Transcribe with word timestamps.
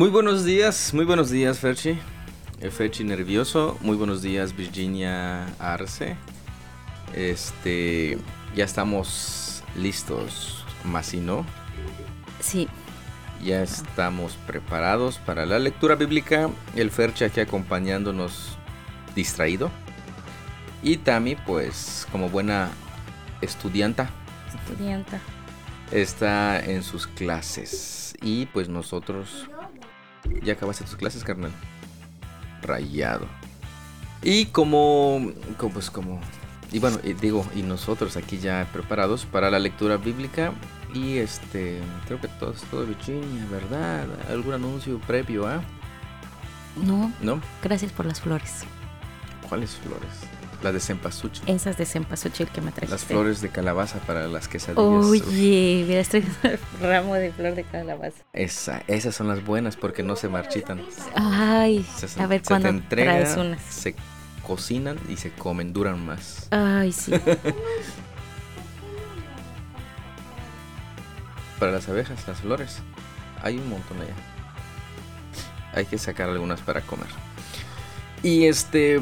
Muy 0.00 0.08
buenos 0.08 0.46
días, 0.46 0.94
muy 0.94 1.04
buenos 1.04 1.28
días, 1.28 1.58
Ferchi. 1.58 1.98
Eh, 2.62 2.70
Ferchi 2.70 3.04
nervioso. 3.04 3.76
Muy 3.82 3.98
buenos 3.98 4.22
días, 4.22 4.56
Virginia 4.56 5.44
Arce. 5.58 6.16
Este, 7.14 8.16
ya 8.56 8.64
estamos 8.64 9.62
listos, 9.76 10.64
más 10.84 11.12
no. 11.12 11.44
Sí. 12.40 12.66
Ya 13.44 13.62
estamos 13.62 14.38
preparados 14.46 15.18
para 15.18 15.44
la 15.44 15.58
lectura 15.58 15.96
bíblica. 15.96 16.48
El 16.74 16.90
Ferchi 16.90 17.24
aquí 17.24 17.40
acompañándonos 17.40 18.56
distraído. 19.14 19.70
Y 20.82 20.96
Tami, 20.96 21.36
pues, 21.36 22.08
como 22.10 22.30
buena 22.30 22.70
estudianta. 23.42 24.08
Estudianta. 24.66 25.20
Está 25.92 26.58
en 26.58 26.84
sus 26.84 27.06
clases. 27.06 28.14
Y 28.22 28.46
pues 28.46 28.70
nosotros 28.70 29.48
¿Ya 30.42 30.54
acabaste 30.54 30.84
tus 30.84 30.96
clases, 30.96 31.24
carnal? 31.24 31.52
Rayado. 32.62 33.26
Y 34.22 34.46
como, 34.46 35.32
como 35.56 35.72
pues 35.72 35.90
como 35.90 36.20
y 36.72 36.78
bueno, 36.78 36.98
digo, 37.20 37.44
y 37.54 37.62
nosotros 37.62 38.16
aquí 38.16 38.38
ya 38.38 38.68
preparados 38.72 39.24
para 39.24 39.50
la 39.50 39.58
lectura 39.58 39.96
bíblica 39.96 40.52
y 40.94 41.18
este, 41.18 41.80
creo 42.06 42.20
que 42.20 42.28
todo 42.28 42.52
es 42.52 42.62
todo 42.62 42.86
Virginia, 42.86 43.44
¿verdad? 43.50 44.06
¿Algún 44.30 44.54
anuncio 44.54 45.00
previo 45.00 45.48
a? 45.48 45.62
No. 46.76 47.12
¿No? 47.20 47.40
Gracias 47.62 47.90
por 47.90 48.06
las 48.06 48.20
flores. 48.20 48.62
¿Cuáles 49.48 49.74
flores? 49.76 50.39
La 50.62 50.72
de 50.72 50.80
cempasúchil. 50.80 51.42
Esas 51.46 51.78
de 51.78 51.86
cempasúchil 51.86 52.48
que 52.48 52.60
me 52.60 52.70
trajiste. 52.70 52.92
Las 52.94 53.04
flores 53.04 53.40
de 53.40 53.48
calabaza 53.48 53.98
para 54.00 54.28
las 54.28 54.46
quesadillas. 54.46 55.06
Oye, 55.06 55.86
mira, 55.88 56.00
estoy 56.00 56.22
ramo 56.82 57.14
de 57.14 57.32
flor 57.32 57.54
de 57.54 57.64
calabaza. 57.64 58.22
Esa, 58.34 58.82
esas 58.86 59.14
son 59.14 59.28
las 59.28 59.42
buenas 59.44 59.76
porque 59.76 60.02
no 60.02 60.16
se 60.16 60.28
marchitan. 60.28 60.82
Ay, 61.14 61.86
a 62.18 62.26
ver 62.26 62.42
cuándo 62.42 62.82
traes 62.88 63.36
unas. 63.38 63.62
Se 63.62 63.94
cocinan 64.46 64.98
y 65.08 65.16
se 65.16 65.30
comen, 65.30 65.72
duran 65.72 66.04
más. 66.04 66.48
Ay, 66.50 66.92
sí. 66.92 67.12
para 71.58 71.72
las 71.72 71.88
abejas, 71.88 72.26
las 72.26 72.40
flores, 72.40 72.78
hay 73.42 73.58
un 73.58 73.68
montón 73.68 74.00
allá. 74.00 74.14
Hay 75.74 75.86
que 75.86 75.96
sacar 75.98 76.28
algunas 76.28 76.60
para 76.62 76.80
comer. 76.80 77.06
Y 78.22 78.46
este 78.46 78.98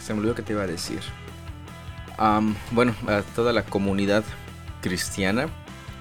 se 0.00 0.14
me 0.14 0.20
olvidó 0.20 0.34
que 0.34 0.42
te 0.42 0.52
iba 0.54 0.62
a 0.62 0.66
decir. 0.66 1.00
bueno, 2.72 2.94
a 3.06 3.22
toda 3.34 3.52
la 3.52 3.64
comunidad 3.64 4.24
cristiana, 4.80 5.48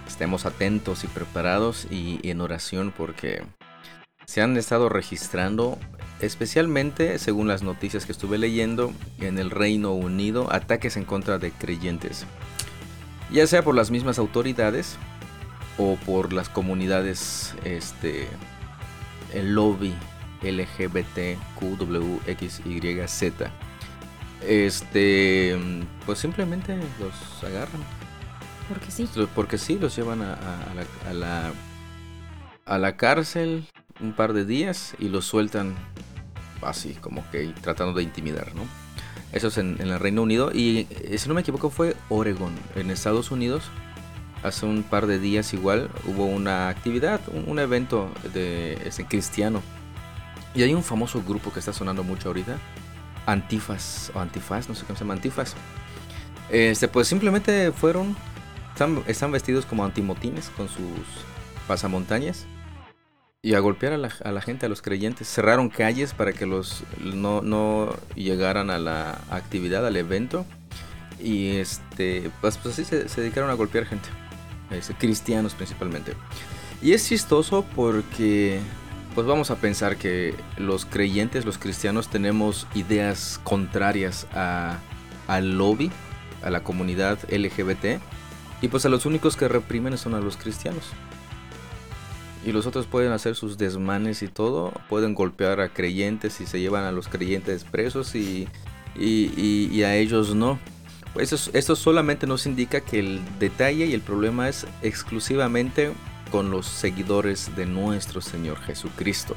estemos 0.08 0.46
atentos 0.46 1.04
y 1.04 1.08
preparados 1.08 1.88
y, 1.92 2.20
en 2.28 2.42
oración 2.42 2.94
porque 2.96 3.44
se 4.26 4.42
han 4.42 4.58
estado 4.58 4.90
registrando, 4.90 5.78
especialmente 6.20 7.20
según 7.20 7.48
las 7.48 7.62
noticias 7.64 8.06
que 8.06 8.12
estuve 8.12 8.38
leyendo, 8.38 8.94
en 9.20 9.38
el 9.38 9.50
Reino 9.52 9.94
Unido, 9.94 10.52
ataques 10.52 10.98
en 10.98 11.06
contra 11.06 11.38
de 11.38 11.52
creyentes. 11.52 12.26
Ya 13.32 13.46
sea 13.48 13.64
por 13.64 13.76
las 13.76 13.92
mismas 13.92 14.18
autoridades 14.18 14.98
o 15.78 15.96
por 16.06 16.34
las 16.34 16.50
comunidades, 16.50 17.54
este, 17.64 18.28
el 19.34 19.54
lobby 19.54 19.94
LGBTQWXYZ 20.42 21.40
este, 24.48 25.58
pues 26.06 26.20
simplemente 26.20 26.78
los 27.00 27.44
agarran. 27.44 27.82
Porque 28.68 28.92
sí. 28.92 29.10
Porque 29.36 29.58
sí, 29.58 29.80
los 29.80 29.96
llevan 29.96 30.22
a, 30.22 30.38
la, 30.76 31.10
a, 31.10 31.14
la, 31.14 31.52
a 32.66 32.78
la 32.78 32.98
cárcel 32.98 33.68
un 34.00 34.14
par 34.14 34.34
de 34.34 34.46
días 34.46 34.96
y 35.00 35.10
los 35.10 35.26
sueltan 35.26 35.76
así, 36.62 36.94
como 36.96 37.30
que 37.32 37.54
tratando 37.62 37.94
de 37.94 38.04
intimidar, 38.04 38.54
¿no? 38.56 38.64
Eso 39.32 39.50
es 39.50 39.58
en, 39.58 39.80
el 39.80 40.00
Reino 40.00 40.24
Unido 40.24 40.52
y 40.54 40.88
eh, 40.90 41.18
si 41.18 41.28
no 41.28 41.36
me 41.36 41.42
equivoco 41.42 41.70
fue 41.70 41.96
Oregon, 42.10 42.54
en 42.76 42.90
Estados 42.90 43.32
Unidos. 43.32 43.64
Hace 44.42 44.66
un 44.66 44.84
par 44.84 45.06
de 45.06 45.20
días 45.20 45.54
igual 45.54 45.90
hubo 46.06 46.26
una 46.26 46.70
actividad, 46.70 47.20
un, 47.46 47.60
evento 47.60 48.10
de 48.34 48.74
ese 48.88 49.06
cristiano. 49.06 49.62
Y 50.56 50.64
hay 50.64 50.74
un 50.74 50.84
famoso 50.84 51.22
grupo 51.22 51.52
que 51.52 51.60
está 51.60 51.74
sonando 51.74 52.04
mucho 52.04 52.30
ahorita, 52.30 52.58
antifas 53.26 54.12
o 54.14 54.20
antifas, 54.20 54.70
no 54.70 54.76
sé 54.76 54.84
cómo 54.86 54.98
se 54.98 55.04
llama, 55.04 55.14
antifas. 55.16 55.56
Este, 56.50 56.88
pues 56.88 57.08
simplemente 57.08 57.72
fueron, 57.72 58.16
están, 59.08 59.32
vestidos 59.32 59.66
como 59.66 59.86
antimotines 59.86 60.50
con 60.50 60.68
sus 60.68 61.06
pasamontañas 61.68 62.46
y 63.42 63.54
a 63.54 63.60
golpear 63.60 63.94
a 63.94 63.98
la, 63.98 64.42
gente, 64.42 64.66
a 64.66 64.70
los 64.70 64.82
creyentes. 64.82 65.28
Cerraron 65.28 65.70
calles 65.70 66.14
para 66.14 66.34
que 66.34 66.46
los 66.46 66.84
no, 67.00 67.96
llegaran 68.16 68.70
a 68.70 68.80
la 68.80 69.22
actividad, 69.30 69.86
al 69.86 69.96
evento. 69.96 70.46
Y 71.22 71.58
este, 71.58 72.32
pues, 72.42 72.58
pues 72.58 72.80
así 72.80 72.86
se, 72.86 73.22
dedicaron 73.22 73.50
a 73.50 73.54
golpear 73.54 73.86
gente, 73.86 74.10
este, 74.72 74.94
cristianos 74.96 75.54
principalmente. 75.54 76.14
Y 76.82 76.94
es 76.94 77.08
chistoso 77.08 77.66
porque 77.76 78.62
pues 79.16 79.26
vamos 79.26 79.52
a 79.52 79.56
pensar 79.56 79.98
que 79.98 80.36
los 80.58 80.86
creyentes, 80.86 81.46
los 81.46 81.58
cristianos, 81.58 82.10
tenemos 82.10 82.68
ideas 82.76 83.40
contrarias 83.44 84.28
al 85.28 85.58
lobby, 85.58 85.92
a 86.44 86.50
la 86.50 86.64
comunidad 86.64 87.20
LGBT, 87.30 88.02
y 88.62 88.68
pues 88.68 88.86
a 88.86 88.90
los 88.90 89.06
únicos 89.06 89.36
que 89.36 89.48
reprimen 89.48 89.98
son 89.98 90.14
a 90.14 90.20
los 90.20 90.38
cristianos. 90.38 90.84
Y 92.46 92.52
los 92.52 92.66
otros 92.66 92.88
pueden 92.88 93.12
hacer 93.12 93.36
sus 93.36 93.58
desmanes 93.58 94.22
y 94.22 94.28
todo, 94.28 94.72
pueden 94.88 95.14
golpear 95.14 95.60
a 95.60 95.70
creyentes 95.70 96.40
y 96.40 96.46
se 96.46 96.60
llevan 96.60 96.86
a 96.86 96.92
los 96.92 97.08
creyentes 97.08 97.66
presos 97.66 98.16
y, 98.16 98.48
y, 98.96 99.84
a 99.84 99.96
ellos 99.96 100.36
no. 100.36 100.60
Pues 101.14 101.50
esto 101.54 101.76
solamente 101.76 102.28
nos 102.28 102.46
indica 102.46 102.82
que 102.82 103.00
el 103.00 103.22
detalle 103.40 103.88
y 103.88 103.94
el 103.94 104.02
problema 104.02 104.48
es 104.48 104.68
exclusivamente 104.82 105.92
con 106.30 106.52
los 106.52 106.66
seguidores 106.66 107.56
de 107.56 107.66
nuestro 107.66 108.22
Señor 108.22 108.60
Jesucristo. 108.62 109.36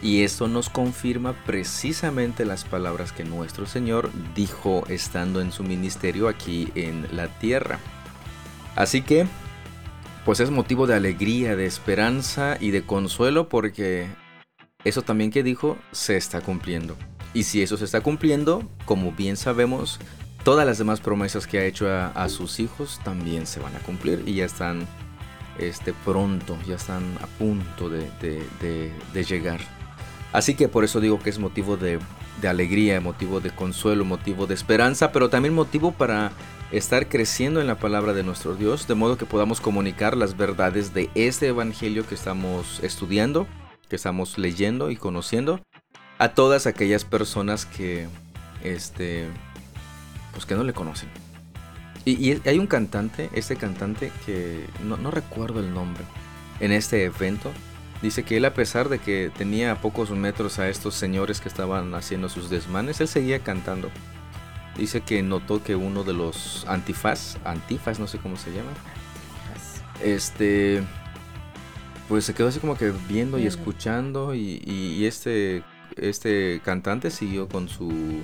Y 0.00 0.22
esto 0.22 0.46
nos 0.46 0.70
confirma 0.70 1.32
precisamente 1.44 2.44
las 2.44 2.64
palabras 2.64 3.12
que 3.12 3.24
nuestro 3.24 3.66
Señor 3.66 4.10
dijo 4.34 4.84
estando 4.88 5.40
en 5.40 5.50
su 5.50 5.64
ministerio 5.64 6.28
aquí 6.28 6.70
en 6.74 7.08
la 7.10 7.26
tierra. 7.26 7.80
Así 8.76 9.02
que, 9.02 9.26
pues 10.24 10.38
es 10.40 10.50
motivo 10.50 10.86
de 10.86 10.94
alegría, 10.94 11.56
de 11.56 11.66
esperanza 11.66 12.56
y 12.60 12.70
de 12.70 12.84
consuelo 12.84 13.48
porque 13.48 14.06
eso 14.84 15.02
también 15.02 15.32
que 15.32 15.42
dijo 15.42 15.76
se 15.90 16.16
está 16.16 16.40
cumpliendo. 16.40 16.96
Y 17.34 17.42
si 17.42 17.60
eso 17.62 17.76
se 17.76 17.84
está 17.84 18.00
cumpliendo, 18.00 18.62
como 18.84 19.12
bien 19.12 19.36
sabemos, 19.36 19.98
todas 20.44 20.64
las 20.64 20.78
demás 20.78 21.00
promesas 21.00 21.46
que 21.46 21.58
ha 21.58 21.64
hecho 21.64 21.90
a, 21.90 22.28
sus 22.28 22.60
hijos 22.60 23.00
también 23.04 23.46
se 23.46 23.60
van 23.60 23.74
a 23.76 23.80
cumplir 23.80 24.22
y 24.26 24.34
ya 24.34 24.44
están 24.44 24.86
este, 25.58 25.92
pronto, 25.92 26.56
ya 26.66 26.76
están 26.76 27.18
a 27.20 27.26
punto 27.26 27.88
de, 27.88 28.92
llegar. 29.28 29.60
Así 30.32 30.54
que 30.54 30.68
por 30.68 30.84
eso 30.84 31.00
digo 31.00 31.18
que 31.18 31.30
es 31.30 31.38
motivo 31.38 31.76
de, 31.76 31.98
alegría, 32.46 33.00
motivo 33.00 33.40
de 33.40 33.50
consuelo, 33.50 34.04
motivo 34.04 34.46
de 34.46 34.54
esperanza, 34.54 35.10
pero 35.12 35.28
también 35.28 35.54
motivo 35.54 35.92
para 35.92 36.32
estar 36.70 37.08
creciendo 37.08 37.60
en 37.60 37.66
la 37.66 37.78
palabra 37.78 38.12
de 38.12 38.22
nuestro 38.22 38.54
Dios, 38.54 38.86
de 38.86 38.94
modo 38.94 39.18
que 39.18 39.26
podamos 39.26 39.60
comunicar 39.60 40.16
las 40.16 40.36
verdades 40.36 40.94
de 40.94 41.10
este 41.14 41.48
Evangelio 41.48 42.06
que 42.06 42.14
estamos 42.14 42.80
estudiando, 42.82 43.46
que 43.88 43.96
estamos 43.96 44.38
leyendo 44.38 44.90
y 44.90 44.96
conociendo, 44.96 45.60
a 46.18 46.30
todas 46.30 46.66
aquellas 46.66 47.04
personas 47.04 47.64
que, 47.64 48.06
este, 48.62 49.26
pues 50.32 50.46
que 50.46 50.54
no 50.54 50.62
le 50.62 50.72
conocen. 50.72 51.08
Y, 52.08 52.40
hay 52.48 52.58
un 52.58 52.66
cantante, 52.66 53.28
este 53.34 53.56
cantante 53.56 54.10
que 54.24 54.66
no, 54.82 55.10
recuerdo 55.10 55.60
el 55.60 55.74
nombre, 55.74 56.02
en 56.58 56.72
este 56.72 57.04
evento, 57.04 57.52
dice 58.00 58.22
que 58.22 58.38
él 58.38 58.46
a 58.46 58.54
pesar 58.54 58.88
de 58.88 58.98
que 58.98 59.30
tenía 59.36 59.74
pocos 59.82 60.10
metros 60.10 60.58
a 60.58 60.70
estos 60.70 60.94
señores 60.94 61.42
que 61.42 61.50
estaban 61.50 61.94
haciendo 61.94 62.30
sus 62.30 62.48
desmanes, 62.48 63.02
él 63.02 63.08
seguía 63.08 63.40
cantando. 63.40 63.90
Dice 64.78 65.02
que 65.02 65.22
notó 65.22 65.62
que 65.62 65.76
uno 65.76 66.02
de 66.02 66.14
los 66.14 66.64
antifaz, 66.66 67.36
antifaz, 67.44 67.98
no 67.98 68.06
sé 68.06 68.16
cómo 68.16 68.36
se 68.36 68.52
llama, 68.52 68.70
este, 70.02 70.82
pues 72.08 72.24
se 72.24 72.32
quedó 72.32 72.48
así 72.48 72.58
como 72.58 72.78
que 72.78 72.90
viendo 73.06 73.38
y 73.38 73.46
escuchando 73.46 74.34
y, 74.34 74.62
y 74.64 75.04
este, 75.04 75.62
este 75.96 76.62
cantante 76.64 77.10
siguió 77.10 77.48
con 77.48 77.68
su 77.68 78.22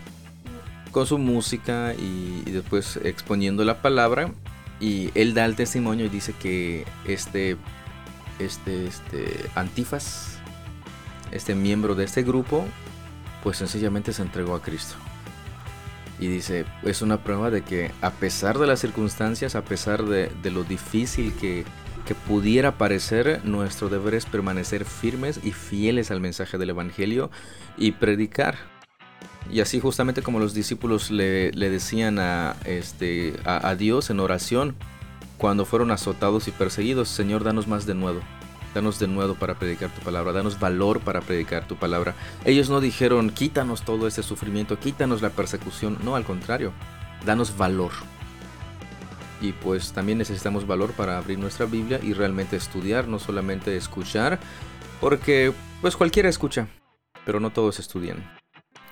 con 0.94 1.06
su 1.06 1.18
música 1.18 1.92
y, 1.92 2.50
después 2.52 2.98
exponiendo 3.02 3.64
la 3.64 3.82
palabra. 3.82 4.32
Y 4.80 5.10
él 5.14 5.34
da 5.34 5.44
el 5.44 5.56
testimonio 5.56 6.06
y 6.06 6.08
dice 6.08 6.32
que 6.32 6.86
este, 7.04 7.56
este, 8.38 8.86
este 8.86 9.50
Antifas, 9.56 10.38
este 11.32 11.54
miembro 11.54 11.96
de 11.96 12.04
este 12.04 12.22
grupo, 12.22 12.64
pues 13.42 13.58
sencillamente 13.58 14.12
se 14.12 14.22
entregó 14.22 14.54
a 14.54 14.62
Cristo. 14.62 14.94
Y 16.20 16.28
dice, 16.28 16.64
es 16.84 17.02
una 17.02 17.18
prueba 17.24 17.50
de 17.50 17.62
que 17.62 17.90
a 18.00 18.10
pesar 18.10 18.58
de 18.58 18.68
las 18.68 18.78
circunstancias, 18.78 19.56
a 19.56 19.62
pesar 19.62 20.04
de, 20.04 20.30
lo 20.50 20.62
difícil 20.62 21.32
que, 21.34 21.64
que 22.06 22.14
pudiera 22.14 22.78
parecer, 22.78 23.40
nuestro 23.44 23.88
deber 23.88 24.14
es 24.14 24.26
permanecer 24.26 24.84
firmes 24.84 25.40
y 25.42 25.50
fieles 25.50 26.12
al 26.12 26.20
mensaje 26.20 26.56
del 26.56 26.70
Evangelio 26.70 27.32
y 27.76 27.92
predicar. 27.92 28.73
Y 29.50 29.60
así 29.60 29.80
justamente 29.80 30.22
como 30.22 30.38
los 30.38 30.54
discípulos 30.54 31.10
le, 31.10 31.50
decían 31.52 32.18
a, 32.18 32.56
este, 32.64 33.34
a 33.44 33.74
Dios 33.74 34.10
en 34.10 34.20
oración 34.20 34.74
cuando 35.38 35.64
fueron 35.64 35.90
azotados 35.90 36.48
y 36.48 36.52
perseguidos, 36.52 37.08
Señor, 37.08 37.44
danos 37.44 37.66
más 37.66 37.86
de 37.86 37.94
nuevo. 37.94 38.20
Danos 38.74 38.98
de 38.98 39.06
nuevo 39.06 39.34
para 39.34 39.54
predicar 39.54 39.90
tu 39.90 40.00
palabra, 40.00 40.32
danos 40.32 40.58
valor 40.58 41.00
para 41.00 41.20
predicar 41.20 41.68
tu 41.68 41.76
palabra. 41.76 42.14
Ellos 42.44 42.70
no 42.70 42.80
dijeron, 42.80 43.30
quítanos 43.30 43.82
todo 43.82 44.08
este 44.08 44.22
sufrimiento, 44.22 44.78
quítanos 44.78 45.22
la 45.22 45.30
persecución. 45.30 45.98
No, 46.02 46.16
al 46.16 46.24
contrario, 46.24 46.72
danos 47.24 47.56
valor. 47.56 47.92
Y 49.40 49.52
pues 49.52 49.92
también 49.92 50.18
necesitamos 50.18 50.66
valor 50.66 50.92
para 50.92 51.18
abrir 51.18 51.38
nuestra 51.38 51.66
Biblia 51.66 52.00
y 52.02 52.14
realmente 52.14 52.56
estudiar, 52.56 53.06
no 53.06 53.18
solamente 53.18 53.76
escuchar, 53.76 54.40
porque 55.00 55.52
pues 55.80 55.96
cualquiera 55.96 56.28
escucha, 56.28 56.66
pero 57.26 57.38
no 57.38 57.50
todos 57.50 57.78
estudian. 57.78 58.24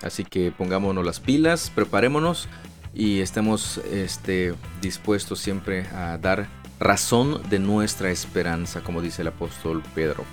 Así 0.03 0.25
que 0.25 0.51
pongámonos 0.51 1.05
las 1.05 1.21
pilas, 1.21 1.71
preparémonos 1.75 2.49
y 2.95 3.21
estemos 3.21 3.79
este, 3.91 4.55
dispuestos 4.81 5.39
siempre 5.39 5.87
a 5.89 6.19
dar 6.19 6.49
razón 6.81 7.41
de 7.49 7.59
nuestra 7.59 8.11
esperanza, 8.11 8.81
como 8.83 9.01
dice 9.01 9.23
el 9.23 9.29
apóstol 9.29 9.83
Pedro. 9.95 10.25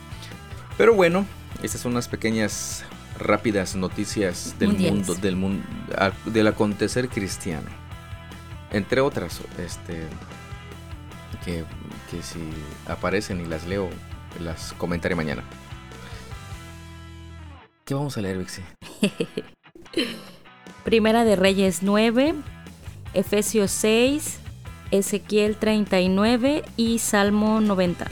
Pero 0.78 0.94
bueno, 0.94 1.26
estas 1.62 1.82
son 1.82 1.92
unas 1.92 2.08
pequeñas, 2.08 2.84
rápidas 3.18 3.76
noticias 3.76 4.56
del 4.58 4.74
mundo, 4.74 5.14
del 5.16 5.36
mundo, 5.36 5.66
del 6.26 6.48
acontecer 6.48 7.10
cristiano. 7.10 7.68
Entre 8.72 9.02
otras, 9.02 9.42
este, 9.58 10.04
que, 11.46 11.64
que 12.10 12.24
si 12.24 12.40
aparecen 12.88 13.42
y 13.42 13.46
las 13.46 13.68
leo, 13.68 13.90
las 14.42 14.74
comentaré 14.74 15.16
mañana. 15.16 15.44
¿Qué 17.86 17.94
vamos 17.94 18.18
a 18.18 18.22
leer, 18.22 18.38
Vixi? 18.38 18.62
Primera 20.84 21.24
de 21.24 21.36
Reyes 21.36 21.84
9, 21.84 22.36
Efesios 23.14 23.72
6, 23.72 24.40
Ezequiel 24.92 25.56
39 25.56 26.64
y 26.78 27.00
Salmo 27.00 27.62
90. 27.62 28.08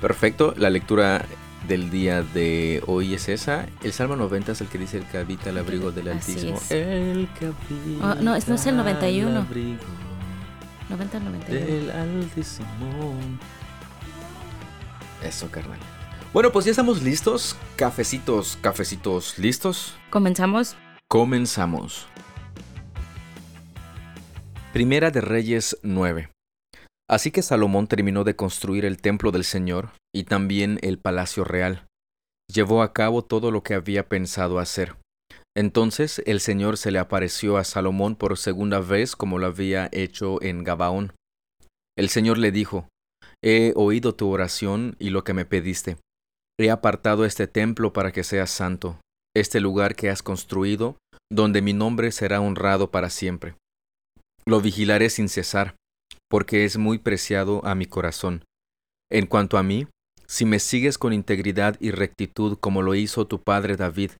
Perfecto, 0.00 0.54
la 0.56 0.70
lectura 0.70 1.24
del 1.68 1.90
día 1.90 2.22
de 2.22 2.82
hoy 2.86 3.14
es 3.14 3.28
esa. 3.28 3.66
El 3.82 3.92
Salmo 3.92 4.16
90 4.16 4.52
es 4.52 4.60
el 4.60 4.68
que 4.68 4.78
dice 4.78 4.98
el 4.98 5.06
que 5.06 5.18
habita 5.18 5.50
el 5.50 5.58
abrigo 5.58 5.92
del 5.92 6.08
Altísimo. 6.08 6.60
El 6.70 7.28
que 7.38 7.46
habita 7.46 8.06
oh, 8.06 8.14
no, 8.16 8.32
no 8.32 8.34
es 8.36 8.66
el 8.66 8.76
91. 8.76 9.46
90 10.90 11.20
91. 11.20 11.66
Del 11.66 11.90
Altísimo. 11.90 13.14
Eso, 15.22 15.50
carnal. 15.50 15.78
Bueno, 16.34 16.52
pues 16.52 16.66
ya 16.66 16.72
estamos 16.72 17.02
listos. 17.02 17.56
Cafecitos, 17.76 18.58
cafecitos, 18.60 19.38
¿listos? 19.38 19.94
Comenzamos. 20.10 20.76
Comenzamos. 21.08 22.08
Primera 24.72 25.10
de 25.10 25.20
Reyes 25.20 25.78
9. 25.82 26.30
Así 27.08 27.30
que 27.30 27.42
Salomón 27.42 27.86
terminó 27.86 28.24
de 28.24 28.34
construir 28.34 28.84
el 28.84 29.00
templo 29.00 29.30
del 29.30 29.44
Señor 29.44 29.90
y 30.12 30.24
también 30.24 30.80
el 30.82 30.98
palacio 30.98 31.44
real. 31.44 31.86
Llevó 32.52 32.82
a 32.82 32.92
cabo 32.92 33.22
todo 33.22 33.50
lo 33.50 33.62
que 33.62 33.74
había 33.74 34.08
pensado 34.08 34.58
hacer. 34.58 34.96
Entonces 35.56 36.20
el 36.26 36.40
Señor 36.40 36.78
se 36.78 36.90
le 36.90 36.98
apareció 36.98 37.58
a 37.58 37.64
Salomón 37.64 38.16
por 38.16 38.36
segunda 38.36 38.80
vez 38.80 39.14
como 39.14 39.38
lo 39.38 39.46
había 39.46 39.88
hecho 39.92 40.42
en 40.42 40.64
Gabaón. 40.64 41.12
El 41.96 42.08
Señor 42.08 42.38
le 42.38 42.50
dijo, 42.50 42.88
He 43.42 43.72
oído 43.76 44.14
tu 44.16 44.30
oración 44.30 44.96
y 44.98 45.10
lo 45.10 45.22
que 45.22 45.34
me 45.34 45.44
pediste. 45.44 45.98
He 46.58 46.70
apartado 46.70 47.24
este 47.24 47.46
templo 47.46 47.92
para 47.92 48.10
que 48.10 48.24
sea 48.24 48.46
santo, 48.46 48.98
este 49.34 49.60
lugar 49.60 49.96
que 49.96 50.10
has 50.10 50.22
construido, 50.22 50.96
donde 51.30 51.62
mi 51.62 51.72
nombre 51.72 52.12
será 52.12 52.40
honrado 52.40 52.90
para 52.90 53.10
siempre. 53.10 53.56
Lo 54.46 54.60
vigilaré 54.60 55.10
sin 55.10 55.28
cesar, 55.28 55.74
porque 56.30 56.64
es 56.64 56.76
muy 56.76 56.98
preciado 56.98 57.64
a 57.64 57.74
mi 57.74 57.86
corazón. 57.86 58.44
En 59.10 59.26
cuanto 59.26 59.58
a 59.58 59.62
mí, 59.62 59.86
si 60.26 60.44
me 60.44 60.58
sigues 60.58 60.98
con 60.98 61.12
integridad 61.12 61.76
y 61.80 61.90
rectitud 61.90 62.58
como 62.58 62.82
lo 62.82 62.94
hizo 62.94 63.26
tu 63.26 63.42
padre 63.42 63.76
David, 63.76 64.12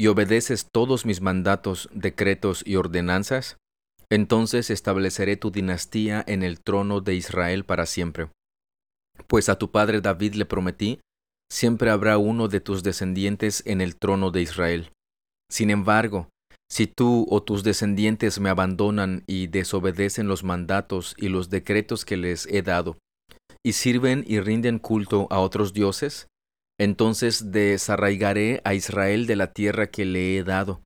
y 0.00 0.08
obedeces 0.08 0.66
todos 0.72 1.06
mis 1.06 1.20
mandatos, 1.20 1.88
decretos 1.92 2.62
y 2.66 2.76
ordenanzas, 2.76 3.56
entonces 4.10 4.70
estableceré 4.70 5.36
tu 5.36 5.50
dinastía 5.50 6.24
en 6.26 6.42
el 6.42 6.60
trono 6.60 7.00
de 7.00 7.14
Israel 7.14 7.64
para 7.64 7.86
siempre. 7.86 8.28
Pues 9.26 9.48
a 9.48 9.56
tu 9.56 9.70
padre 9.70 10.00
David 10.00 10.34
le 10.34 10.44
prometí, 10.44 11.00
siempre 11.52 11.90
habrá 11.90 12.16
uno 12.16 12.48
de 12.48 12.60
tus 12.60 12.82
descendientes 12.82 13.62
en 13.66 13.82
el 13.82 13.96
trono 13.96 14.30
de 14.30 14.40
Israel. 14.40 14.90
Sin 15.50 15.68
embargo, 15.68 16.28
si 16.70 16.86
tú 16.86 17.26
o 17.28 17.42
tus 17.42 17.62
descendientes 17.62 18.40
me 18.40 18.48
abandonan 18.48 19.22
y 19.26 19.48
desobedecen 19.48 20.28
los 20.28 20.44
mandatos 20.44 21.14
y 21.18 21.28
los 21.28 21.50
decretos 21.50 22.06
que 22.06 22.16
les 22.16 22.46
he 22.46 22.62
dado, 22.62 22.96
y 23.62 23.74
sirven 23.74 24.24
y 24.26 24.40
rinden 24.40 24.78
culto 24.78 25.26
a 25.30 25.40
otros 25.40 25.74
dioses, 25.74 26.26
entonces 26.80 27.52
desarraigaré 27.52 28.62
a 28.64 28.72
Israel 28.72 29.26
de 29.26 29.36
la 29.36 29.52
tierra 29.52 29.88
que 29.88 30.06
le 30.06 30.38
he 30.38 30.44
dado. 30.44 30.80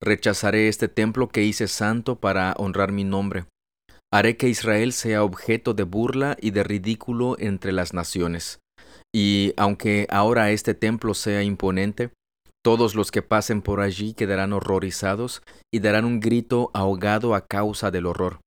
Rechazaré 0.00 0.68
este 0.68 0.86
templo 0.86 1.28
que 1.28 1.42
hice 1.42 1.66
santo 1.66 2.20
para 2.20 2.54
honrar 2.56 2.92
mi 2.92 3.02
nombre. 3.02 3.46
Haré 4.12 4.36
que 4.36 4.48
Israel 4.48 4.92
sea 4.92 5.24
objeto 5.24 5.74
de 5.74 5.82
burla 5.82 6.36
y 6.40 6.52
de 6.52 6.62
ridículo 6.62 7.36
entre 7.40 7.72
las 7.72 7.92
naciones. 7.92 8.60
Y 9.14 9.54
aunque 9.56 10.08
ahora 10.10 10.50
este 10.50 10.74
templo 10.74 11.14
sea 11.14 11.42
imponente, 11.44 12.10
todos 12.64 12.94
los 12.94 13.12
que 13.12 13.22
pasen 13.22 13.62
por 13.62 13.80
allí 13.80 14.14
quedarán 14.14 14.52
horrorizados 14.52 15.42
y 15.72 15.78
darán 15.78 16.04
un 16.04 16.18
grito 16.18 16.70
ahogado 16.74 17.34
a 17.34 17.46
causa 17.46 17.90
del 17.90 18.06
horror. 18.06 18.40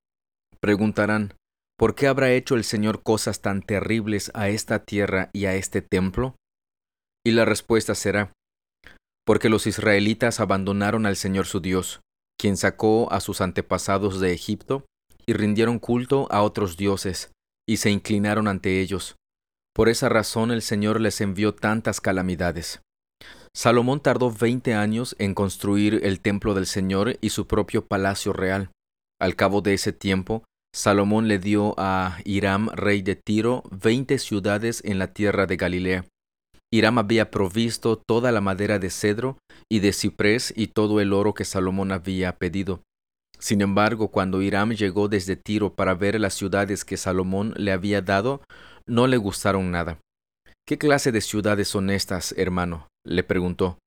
Preguntarán, 0.60 1.36
¿por 1.78 1.96
qué 1.96 2.08
habrá 2.08 2.32
hecho 2.32 2.56
el 2.56 2.64
Señor 2.64 3.04
cosas 3.04 3.42
tan 3.42 3.62
terribles 3.62 4.32
a 4.34 4.50
esta 4.50 4.84
tierra 4.84 5.30
y 5.34 5.46
a 5.46 5.56
este 5.56 5.82
templo? 5.82 6.36
Y 7.26 7.32
la 7.32 7.46
respuesta 7.46 7.96
será, 7.96 8.34
porque 9.26 9.50
los 9.50 9.68
israelitas 9.68 10.40
abandonaron 10.40 11.06
al 11.06 11.16
Señor 11.16 11.46
su 11.46 11.62
Dios, 11.62 12.02
quien 12.40 12.58
sacó 12.58 13.12
a 13.14 13.20
sus 13.20 13.40
antepasados 13.40 14.20
de 14.20 14.34
Egipto, 14.34 14.86
y 15.26 15.34
rindieron 15.34 15.80
culto 15.80 16.28
a 16.32 16.42
otros 16.42 16.76
dioses, 16.76 17.32
y 17.68 17.78
se 17.78 17.92
inclinaron 17.92 18.48
ante 18.48 18.82
ellos. 18.82 19.16
Por 19.78 19.90
esa 19.90 20.10
razón 20.10 20.50
el 20.50 20.64
Señor 20.64 21.00
les 21.00 21.22
envió 21.22 21.54
tantas 21.54 22.02
calamidades. 22.02 22.82
Salomón 23.56 24.00
tardó 24.00 24.32
veinte 24.32 24.74
años 24.74 25.16
en 25.20 25.36
construir 25.36 26.00
el 26.02 26.20
templo 26.20 26.56
del 26.56 26.66
Señor 26.66 27.20
y 27.22 27.30
su 27.30 27.46
propio 27.46 27.86
palacio 27.86 28.34
real. 28.34 28.72
Al 29.22 29.36
cabo 29.36 29.62
de 29.62 29.76
ese 29.76 29.94
tiempo, 29.94 30.44
Salomón 30.74 31.28
le 31.28 31.38
dio 31.38 31.76
a 31.78 32.18
Hiram, 32.26 32.70
rey 32.70 33.04
de 33.04 33.18
Tiro, 33.24 33.62
veinte 33.70 34.18
ciudades 34.18 34.82
en 34.84 34.98
la 34.98 35.14
tierra 35.14 35.46
de 35.46 35.58
Galilea. 35.58 36.06
Hiram 36.74 36.98
había 36.98 37.30
provisto 37.30 38.00
toda 38.00 38.32
la 38.32 38.42
madera 38.42 38.80
de 38.80 38.90
cedro 38.90 39.38
y 39.70 39.78
de 39.82 39.94
ciprés 39.94 40.52
y 40.58 40.70
todo 40.70 41.02
el 41.02 41.14
oro 41.14 41.36
que 41.36 41.46
Salomón 41.46 41.92
había 41.92 42.36
pedido. 42.40 42.82
Sin 43.38 43.62
embargo, 43.62 44.08
cuando 44.08 44.42
Hiram 44.42 44.72
llegó 44.72 45.08
desde 45.08 45.36
Tiro 45.36 45.76
para 45.76 45.94
ver 45.94 46.20
las 46.20 46.34
ciudades 46.34 46.84
que 46.84 46.98
Salomón 46.98 47.54
le 47.56 47.72
había 47.72 48.02
dado, 48.02 48.42
no 48.88 49.08
le 49.08 49.18
gustaron 49.18 49.72
nada. 49.72 50.00
¿Qué 50.66 50.78
clase 50.78 51.12
de 51.12 51.22
ciudades 51.22 51.68
son 51.68 51.90
estas, 51.90 52.34
hermano? 52.38 52.88
le 53.06 53.24
preguntó. 53.24 53.78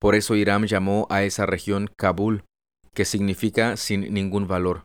Por 0.00 0.14
eso 0.14 0.34
Hiram 0.34 0.66
llamó 0.66 1.06
a 1.10 1.22
esa 1.22 1.46
región 1.46 1.88
Kabul, 1.96 2.44
que 2.94 3.04
significa 3.04 3.76
sin 3.76 4.12
ningún 4.12 4.48
valor, 4.48 4.84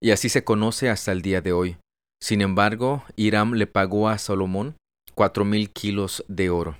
y 0.00 0.10
así 0.10 0.28
se 0.28 0.44
conoce 0.44 0.90
hasta 0.90 1.12
el 1.12 1.22
día 1.22 1.40
de 1.40 1.52
hoy. 1.52 1.76
Sin 2.22 2.40
embargo, 2.40 3.04
Hiram 3.16 3.54
le 3.54 3.66
pagó 3.66 4.08
a 4.08 4.18
Salomón 4.18 4.76
cuatro 5.14 5.44
mil 5.44 5.70
kilos 5.70 6.24
de 6.28 6.50
oro. 6.50 6.78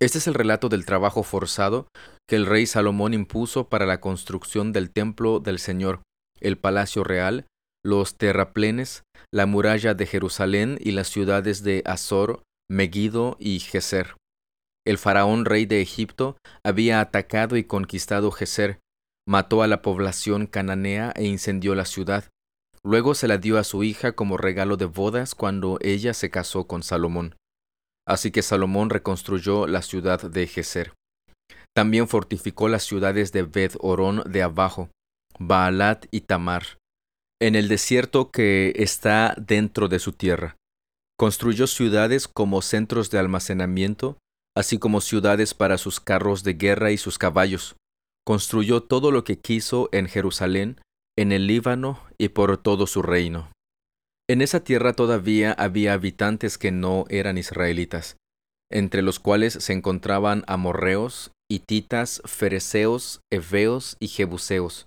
Este 0.00 0.18
es 0.18 0.26
el 0.26 0.34
relato 0.34 0.68
del 0.68 0.86
trabajo 0.86 1.22
forzado 1.22 1.88
que 2.28 2.36
el 2.36 2.46
rey 2.46 2.66
Salomón 2.66 3.14
impuso 3.14 3.68
para 3.68 3.86
la 3.86 4.00
construcción 4.00 4.72
del 4.72 4.90
templo 4.90 5.40
del 5.40 5.58
Señor, 5.58 6.02
el 6.40 6.56
palacio 6.56 7.02
real, 7.02 7.46
los 7.84 8.16
terraplenes, 8.16 9.02
la 9.32 9.46
muralla 9.46 9.94
de 9.94 10.06
Jerusalén 10.06 10.78
y 10.80 10.92
las 10.92 11.08
ciudades 11.08 11.62
de 11.62 11.82
Azor, 11.86 12.42
Megiddo 12.70 13.36
y 13.38 13.60
Geser. 13.60 14.16
El 14.86 14.98
faraón 14.98 15.44
rey 15.44 15.66
de 15.66 15.82
Egipto 15.82 16.36
había 16.64 17.00
atacado 17.00 17.56
y 17.56 17.64
conquistado 17.64 18.30
Geser, 18.30 18.80
mató 19.28 19.62
a 19.62 19.66
la 19.66 19.82
población 19.82 20.46
cananea 20.46 21.12
e 21.14 21.26
incendió 21.26 21.74
la 21.74 21.84
ciudad. 21.84 22.24
Luego 22.82 23.14
se 23.14 23.28
la 23.28 23.36
dio 23.36 23.58
a 23.58 23.64
su 23.64 23.84
hija 23.84 24.12
como 24.12 24.38
regalo 24.38 24.76
de 24.76 24.86
bodas 24.86 25.34
cuando 25.34 25.78
ella 25.82 26.14
se 26.14 26.30
casó 26.30 26.66
con 26.66 26.82
Salomón. 26.82 27.36
Así 28.06 28.30
que 28.30 28.40
Salomón 28.40 28.88
reconstruyó 28.88 29.66
la 29.66 29.82
ciudad 29.82 30.22
de 30.22 30.46
Geser. 30.46 30.94
También 31.76 32.08
fortificó 32.08 32.68
las 32.68 32.84
ciudades 32.84 33.30
de 33.32 33.42
Beth 33.42 33.76
Orón 33.80 34.22
de 34.24 34.42
abajo, 34.42 34.88
Baalat 35.38 36.06
y 36.10 36.22
Tamar, 36.22 36.78
en 37.40 37.54
el 37.54 37.68
desierto 37.68 38.30
que 38.30 38.72
está 38.76 39.34
dentro 39.38 39.88
de 39.88 39.98
su 39.98 40.12
tierra 40.12 40.58
Construyó 41.18 41.66
ciudades 41.66 42.28
como 42.28 42.62
centros 42.62 43.10
de 43.10 43.18
almacenamiento, 43.18 44.18
así 44.56 44.78
como 44.78 45.00
ciudades 45.00 45.52
para 45.52 45.76
sus 45.76 45.98
carros 45.98 46.44
de 46.44 46.54
guerra 46.54 46.92
y 46.92 46.96
sus 46.96 47.18
caballos. 47.18 47.74
Construyó 48.24 48.84
todo 48.84 49.10
lo 49.10 49.24
que 49.24 49.36
quiso 49.36 49.88
en 49.90 50.06
Jerusalén, 50.06 50.80
en 51.16 51.32
el 51.32 51.48
Líbano 51.48 52.00
y 52.18 52.28
por 52.28 52.56
todo 52.58 52.86
su 52.86 53.02
reino. 53.02 53.50
En 54.30 54.42
esa 54.42 54.60
tierra 54.60 54.92
todavía 54.92 55.52
había 55.52 55.94
habitantes 55.94 56.56
que 56.56 56.70
no 56.70 57.04
eran 57.08 57.36
israelitas, 57.36 58.16
entre 58.70 59.02
los 59.02 59.18
cuales 59.18 59.54
se 59.54 59.72
encontraban 59.72 60.44
amorreos, 60.46 61.32
hititas, 61.50 62.22
fereceos, 62.26 63.22
heveos 63.32 63.96
y 63.98 64.06
jebuseos. 64.06 64.86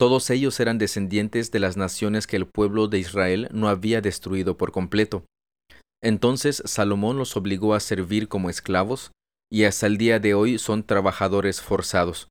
Todos 0.00 0.30
ellos 0.30 0.58
eran 0.60 0.78
descendientes 0.78 1.50
de 1.50 1.60
las 1.60 1.76
naciones 1.76 2.26
que 2.26 2.36
el 2.36 2.46
pueblo 2.46 2.88
de 2.88 2.98
Israel 2.98 3.48
no 3.52 3.68
había 3.68 4.00
destruido 4.00 4.56
por 4.56 4.72
completo. 4.72 5.26
Entonces 6.02 6.62
Salomón 6.64 7.18
los 7.18 7.36
obligó 7.36 7.74
a 7.74 7.80
servir 7.80 8.26
como 8.26 8.48
esclavos, 8.48 9.10
y 9.52 9.64
hasta 9.64 9.86
el 9.86 9.98
día 9.98 10.18
de 10.18 10.32
hoy 10.32 10.56
son 10.56 10.84
trabajadores 10.84 11.60
forzados. 11.60 12.28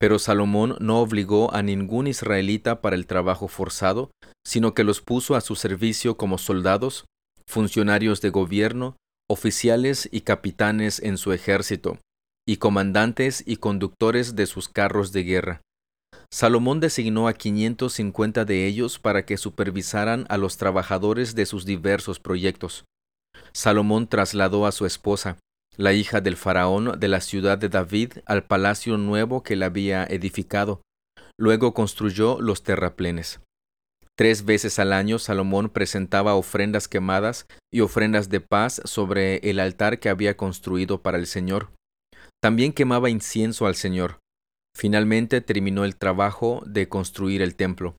Pero 0.00 0.18
Salomón 0.18 0.76
no 0.80 0.98
obligó 0.98 1.54
a 1.54 1.62
ningún 1.62 2.08
israelita 2.08 2.80
para 2.80 2.96
el 2.96 3.06
trabajo 3.06 3.46
forzado, 3.46 4.10
sino 4.44 4.74
que 4.74 4.82
los 4.82 5.00
puso 5.00 5.36
a 5.36 5.40
su 5.40 5.54
servicio 5.54 6.16
como 6.16 6.36
soldados, 6.36 7.04
funcionarios 7.46 8.20
de 8.22 8.30
gobierno, 8.30 8.96
oficiales 9.30 10.08
y 10.10 10.22
capitanes 10.22 11.00
en 11.00 11.16
su 11.16 11.32
ejército, 11.32 11.98
y 12.44 12.56
comandantes 12.56 13.44
y 13.46 13.58
conductores 13.58 14.34
de 14.34 14.46
sus 14.46 14.68
carros 14.68 15.12
de 15.12 15.22
guerra. 15.22 15.60
Salomón 16.30 16.80
designó 16.80 17.26
a 17.26 17.32
550 17.32 18.44
de 18.44 18.66
ellos 18.66 18.98
para 18.98 19.24
que 19.24 19.38
supervisaran 19.38 20.26
a 20.28 20.36
los 20.36 20.58
trabajadores 20.58 21.34
de 21.34 21.46
sus 21.46 21.64
diversos 21.64 22.20
proyectos. 22.20 22.84
Salomón 23.52 24.08
trasladó 24.08 24.66
a 24.66 24.72
su 24.72 24.84
esposa, 24.84 25.38
la 25.76 25.94
hija 25.94 26.20
del 26.20 26.36
faraón 26.36 26.98
de 27.00 27.08
la 27.08 27.20
ciudad 27.20 27.56
de 27.56 27.68
David, 27.68 28.14
al 28.26 28.44
palacio 28.44 28.98
nuevo 28.98 29.42
que 29.42 29.54
él 29.54 29.62
había 29.62 30.04
edificado. 30.04 30.82
Luego 31.38 31.72
construyó 31.72 32.40
los 32.40 32.62
terraplenes. 32.62 33.40
Tres 34.16 34.44
veces 34.44 34.80
al 34.80 34.92
año 34.92 35.20
Salomón 35.20 35.70
presentaba 35.70 36.34
ofrendas 36.34 36.88
quemadas 36.88 37.46
y 37.72 37.80
ofrendas 37.80 38.28
de 38.28 38.40
paz 38.40 38.82
sobre 38.84 39.36
el 39.48 39.60
altar 39.60 40.00
que 40.00 40.08
había 40.08 40.36
construido 40.36 41.00
para 41.00 41.18
el 41.18 41.28
Señor. 41.28 41.70
También 42.42 42.72
quemaba 42.72 43.10
incienso 43.10 43.66
al 43.66 43.76
Señor. 43.76 44.18
Finalmente 44.78 45.40
terminó 45.40 45.84
el 45.84 45.96
trabajo 45.96 46.62
de 46.64 46.88
construir 46.88 47.42
el 47.42 47.56
templo. 47.56 47.96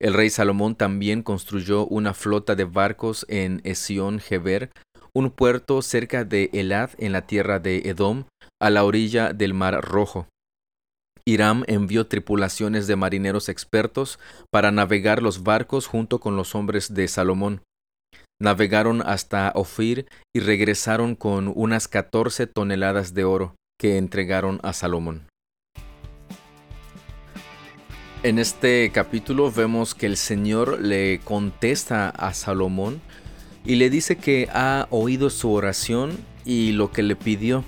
El 0.00 0.14
rey 0.14 0.30
Salomón 0.30 0.74
también 0.74 1.22
construyó 1.22 1.86
una 1.86 2.14
flota 2.14 2.54
de 2.54 2.64
barcos 2.64 3.26
en 3.28 3.60
Esión 3.64 4.20
Geber 4.20 4.70
un 5.14 5.30
puerto 5.30 5.80
cerca 5.80 6.24
de 6.24 6.50
Elad 6.52 6.90
en 6.98 7.12
la 7.12 7.26
tierra 7.26 7.60
de 7.60 7.88
Edom, 7.88 8.24
a 8.60 8.70
la 8.70 8.84
orilla 8.84 9.32
del 9.32 9.54
Mar 9.54 9.80
Rojo. 9.80 10.26
Hiram 11.24 11.62
envió 11.68 12.06
tripulaciones 12.08 12.86
de 12.86 12.96
marineros 12.96 13.48
expertos 13.48 14.18
para 14.50 14.72
navegar 14.72 15.22
los 15.22 15.42
barcos 15.42 15.86
junto 15.86 16.18
con 16.18 16.36
los 16.36 16.54
hombres 16.54 16.92
de 16.92 17.06
Salomón. 17.06 17.62
Navegaron 18.42 19.02
hasta 19.02 19.52
Ofir 19.54 20.06
y 20.34 20.40
regresaron 20.40 21.14
con 21.14 21.52
unas 21.54 21.86
catorce 21.86 22.46
toneladas 22.46 23.14
de 23.14 23.24
oro 23.24 23.54
que 23.80 23.96
entregaron 23.96 24.58
a 24.64 24.72
Salomón. 24.72 25.28
En 28.24 28.38
este 28.38 28.90
capítulo 28.90 29.52
vemos 29.52 29.94
que 29.94 30.06
el 30.06 30.16
Señor 30.16 30.80
le 30.80 31.20
contesta 31.24 32.08
a 32.08 32.32
Salomón 32.32 33.02
y 33.66 33.74
le 33.74 33.90
dice 33.90 34.16
que 34.16 34.48
ha 34.50 34.86
oído 34.88 35.28
su 35.28 35.52
oración 35.52 36.16
y 36.46 36.72
lo 36.72 36.90
que 36.90 37.02
le 37.02 37.16
pidió 37.16 37.64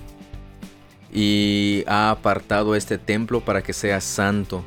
y 1.13 1.85
ha 1.87 2.09
apartado 2.09 2.75
este 2.75 2.97
templo 2.97 3.43
para 3.43 3.61
que 3.61 3.75
sea 3.75 4.01
santo. 4.01 4.65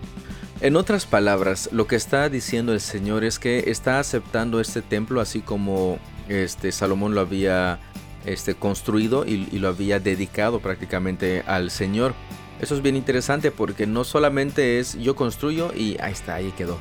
En 0.62 0.76
otras 0.76 1.08
palabras, 1.08 1.70
lo 1.72 1.88
que 1.88 1.96
está 1.96 2.30
diciendo 2.30 2.72
el 2.72 2.82
Señor 2.82 3.24
es 3.24 3.40
que 3.40 3.72
está 3.72 4.00
aceptando 4.00 4.60
este 4.60 4.84
templo 4.84 5.22
así 5.22 5.42
como 5.42 5.98
este 6.28 6.72
Salomón 6.72 7.16
lo 7.16 7.22
había 7.22 7.80
este, 8.26 8.54
construido 8.54 9.26
y, 9.26 9.50
y 9.52 9.58
lo 9.58 9.70
había 9.70 10.00
dedicado 10.00 10.60
prácticamente 10.60 11.42
al 11.48 11.72
Señor. 11.72 12.14
Eso 12.60 12.76
es 12.76 12.82
bien 12.82 12.98
interesante 12.98 13.52
porque 13.52 13.88
no 13.88 14.04
solamente 14.04 14.80
es 14.80 14.98
yo 15.00 15.16
construyo 15.16 15.72
y 15.74 15.98
ahí 16.02 16.12
está, 16.12 16.36
ahí 16.36 16.52
quedó. 16.58 16.78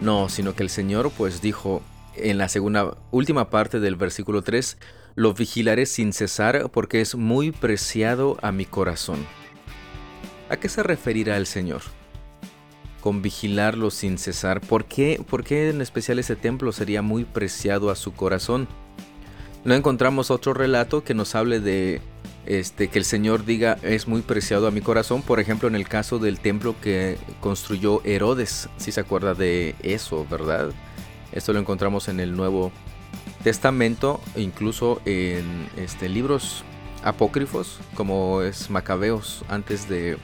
No, 0.00 0.28
sino 0.28 0.54
que 0.54 0.62
el 0.62 0.70
Señor 0.70 1.10
pues 1.10 1.40
dijo, 1.40 1.82
en 2.14 2.38
la 2.38 2.48
segunda 2.48 2.96
última 3.10 3.50
parte 3.50 3.80
del 3.80 3.96
versículo 3.96 4.42
3, 4.42 4.78
lo 5.16 5.34
vigilaré 5.34 5.86
sin 5.86 6.12
cesar 6.12 6.70
porque 6.70 7.00
es 7.00 7.14
muy 7.14 7.50
preciado 7.50 8.36
a 8.42 8.52
mi 8.52 8.66
corazón. 8.66 9.26
¿A 10.48 10.58
qué 10.58 10.68
se 10.68 10.82
referirá 10.82 11.36
el 11.36 11.46
Señor? 11.46 11.82
Con 13.00 13.22
vigilarlo 13.22 13.90
sin 13.90 14.18
cesar. 14.18 14.60
¿Por 14.60 14.84
qué, 14.84 15.20
¿Por 15.28 15.42
qué 15.42 15.70
en 15.70 15.80
especial 15.80 16.20
ese 16.20 16.36
templo 16.36 16.70
sería 16.70 17.02
muy 17.02 17.24
preciado 17.24 17.90
a 17.90 17.96
su 17.96 18.12
corazón? 18.12 18.68
No 19.64 19.74
encontramos 19.74 20.30
otro 20.30 20.54
relato 20.54 21.02
que 21.02 21.14
nos 21.14 21.34
hable 21.34 21.58
de 21.58 22.00
este, 22.46 22.88
que 22.88 22.98
el 22.98 23.04
Señor 23.04 23.44
diga 23.44 23.78
es 23.82 24.08
muy 24.08 24.22
preciado 24.22 24.66
a 24.66 24.70
mi 24.70 24.80
corazón. 24.80 25.22
Por 25.22 25.40
ejemplo, 25.40 25.68
en 25.68 25.74
el 25.74 25.88
caso 25.88 26.18
del 26.18 26.40
templo 26.40 26.74
que 26.80 27.18
construyó 27.40 28.00
Herodes, 28.04 28.68
si 28.76 28.92
se 28.92 29.00
acuerda 29.00 29.34
de 29.34 29.74
eso, 29.82 30.26
¿verdad? 30.30 30.70
Esto 31.32 31.52
lo 31.52 31.58
encontramos 31.58 32.08
en 32.08 32.20
el 32.20 32.36
Nuevo 32.36 32.72
Testamento, 33.42 34.20
incluso 34.36 35.00
en 35.04 35.68
este, 35.76 36.08
libros 36.08 36.64
apócrifos, 37.04 37.78
como 37.94 38.42
es 38.42 38.70
Macabeos, 38.70 39.44
antes 39.48 39.88
de, 39.88 40.18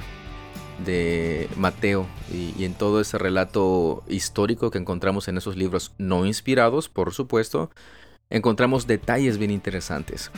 de 0.85 1.49
Mateo, 1.57 2.07
y, 2.33 2.65
en 2.65 2.75
todo 2.75 3.01
ese 3.01 3.19
relato 3.19 4.03
histórico 4.09 4.71
que 4.71 4.79
encontramos 4.79 5.29
en 5.29 5.37
esos 5.39 5.57
libros 5.57 5.93
no 5.99 6.27
inspirados, 6.27 6.89
por 6.89 7.13
supuesto, 7.13 7.71
encontramos 8.31 8.87
detalles 8.87 9.39
bien 9.39 9.51
interesantes. 9.51 10.31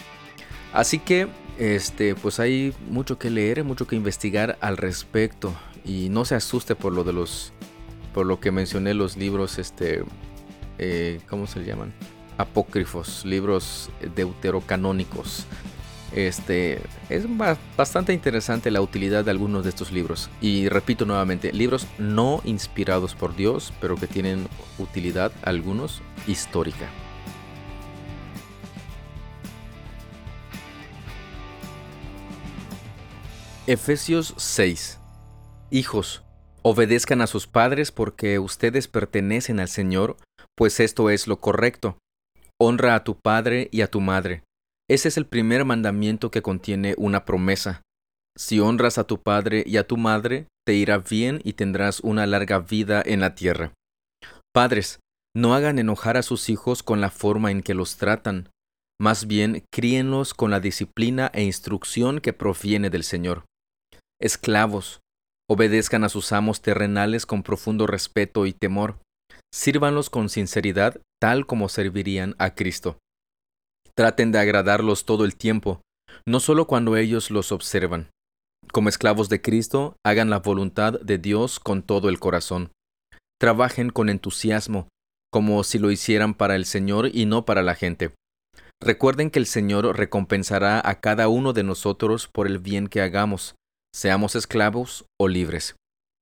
Así 0.73 0.99
que, 0.99 1.29
este, 1.59 2.15
pues 2.15 2.41
hay 2.41 2.75
mucho 2.89 3.19
que 3.19 3.31
leer, 3.31 3.65
mucho 3.65 3.87
que 3.87 3.97
investigar 3.97 4.59
al 4.61 4.77
respecto, 4.77 5.55
y 5.85 6.09
no 6.09 6.25
se 6.25 6.35
asuste 6.35 6.75
por 6.75 6.93
lo 6.93 7.05
de 7.05 7.13
los, 7.13 7.53
por 8.13 8.27
lo 8.27 8.41
que 8.41 8.51
mencioné 8.51 8.95
los 8.95 9.17
libros, 9.17 9.59
este, 9.59 10.05
eh, 10.79 11.21
¿cómo 11.29 11.47
se 11.47 11.65
llaman? 11.65 11.93
Apócrifos, 12.39 13.25
libros 13.25 13.91
deuterocanónicos. 14.15 15.47
Este 16.13 16.81
es 17.09 17.25
bastante 17.77 18.13
interesante 18.13 18.71
la 18.71 18.81
utilidad 18.81 19.25
de 19.25 19.33
algunos 19.33 19.65
de 19.65 19.71
estos 19.71 19.91
libros. 19.91 20.31
Y 20.41 20.69
repito 20.69 21.05
nuevamente, 21.07 21.53
libros 21.53 21.87
no 21.99 22.41
inspirados 22.45 23.15
por 23.15 23.35
Dios, 23.35 23.73
pero 23.81 23.97
que 23.97 24.07
tienen 24.07 24.47
utilidad, 24.79 25.33
algunos, 25.43 26.03
histórica. 26.29 26.89
Efesios 33.67 34.35
6 34.37 35.01
Hijos, 35.71 36.23
obedezcan 36.61 37.23
a 37.23 37.27
sus 37.27 37.47
padres 37.47 37.93
porque 37.93 38.39
ustedes 38.39 38.89
pertenecen 38.89 39.59
al 39.59 39.69
Señor 39.69 40.19
pues 40.55 40.81
esto 40.81 41.09
es 41.09 41.27
lo 41.27 41.41
correcto. 41.41 41.97
Honra 42.61 42.95
a 42.95 43.05
tu 43.05 43.19
padre 43.19 43.71
y 43.73 43.81
a 43.81 43.91
tu 43.91 44.03
madre. 44.03 44.45
Ese 44.87 45.09
es 45.09 45.17
el 45.17 45.25
primer 45.25 45.65
mandamiento 45.65 46.31
que 46.31 46.43
contiene 46.43 46.95
una 46.99 47.25
promesa. 47.25 47.81
Si 48.37 48.61
honras 48.61 48.99
a 48.99 49.05
tu 49.05 49.23
padre 49.23 49.65
y 49.67 49.79
a 49.79 49.87
tu 49.87 49.97
madre, 49.97 50.47
te 50.67 50.75
irá 50.75 50.99
bien 50.99 51.41
y 51.43 51.55
tendrás 51.55 52.01
una 52.01 52.27
larga 52.27 52.59
vida 52.59 53.03
en 53.05 53.21
la 53.21 53.35
tierra. 53.35 53.73
Padres, 54.53 55.01
no 55.35 55.55
hagan 55.55 55.79
enojar 55.79 56.19
a 56.19 56.23
sus 56.23 56.51
hijos 56.51 56.83
con 56.83 57.01
la 57.01 57.11
forma 57.11 57.51
en 57.51 57.63
que 57.63 57.73
los 57.73 57.97
tratan. 57.97 58.51
Más 59.01 59.27
bien, 59.27 59.65
críenlos 59.73 60.35
con 60.35 60.51
la 60.51 60.61
disciplina 60.61 61.31
e 61.33 61.43
instrucción 61.43 62.21
que 62.21 62.35
proviene 62.35 62.91
del 62.91 63.05
Señor. 63.05 63.45
Esclavos, 64.21 65.01
obedezcan 65.51 66.05
a 66.05 66.09
sus 66.09 66.33
amos 66.33 66.63
terrenales 66.63 67.27
con 67.27 67.43
profundo 67.43 67.87
respeto 67.87 68.47
y 68.47 68.53
temor 68.53 68.99
Sírvanlos 69.55 70.11
con 70.11 70.31
sinceridad 70.31 71.01
tal 71.23 71.47
como 71.47 71.69
servirían 71.69 72.35
a 72.39 72.57
Cristo. 72.57 72.99
Traten 73.95 74.33
de 74.33 74.41
agradarlos 74.41 75.05
todo 75.05 75.25
el 75.25 75.37
tiempo, 75.37 75.81
no 76.27 76.41
solo 76.41 76.67
cuando 76.67 76.97
ellos 76.97 77.31
los 77.31 77.53
observan. 77.53 78.09
Como 78.73 78.89
esclavos 78.89 79.29
de 79.29 79.41
Cristo, 79.41 79.95
hagan 80.05 80.29
la 80.29 80.41
voluntad 80.41 80.99
de 81.01 81.19
Dios 81.19 81.61
con 81.61 81.85
todo 81.85 82.09
el 82.09 82.19
corazón. 82.19 82.73
Trabajen 83.41 83.91
con 83.91 84.09
entusiasmo, 84.09 84.89
como 85.31 85.63
si 85.63 85.79
lo 85.79 85.93
hicieran 85.93 86.35
para 86.35 86.57
el 86.57 86.65
Señor 86.65 87.11
y 87.15 87.27
no 87.27 87.45
para 87.45 87.63
la 87.63 87.77
gente. 87.77 88.11
Recuerden 88.83 89.31
que 89.31 89.39
el 89.39 89.47
Señor 89.47 89.97
recompensará 89.97 90.83
a 90.85 91.01
cada 91.01 91.29
uno 91.29 91.53
de 91.53 91.63
nosotros 91.63 92.27
por 92.27 92.49
el 92.49 92.59
bien 92.59 92.89
que 92.89 93.01
hagamos, 93.01 93.55
seamos 93.95 94.35
esclavos 94.35 95.07
o 95.21 95.29
libres. 95.29 95.77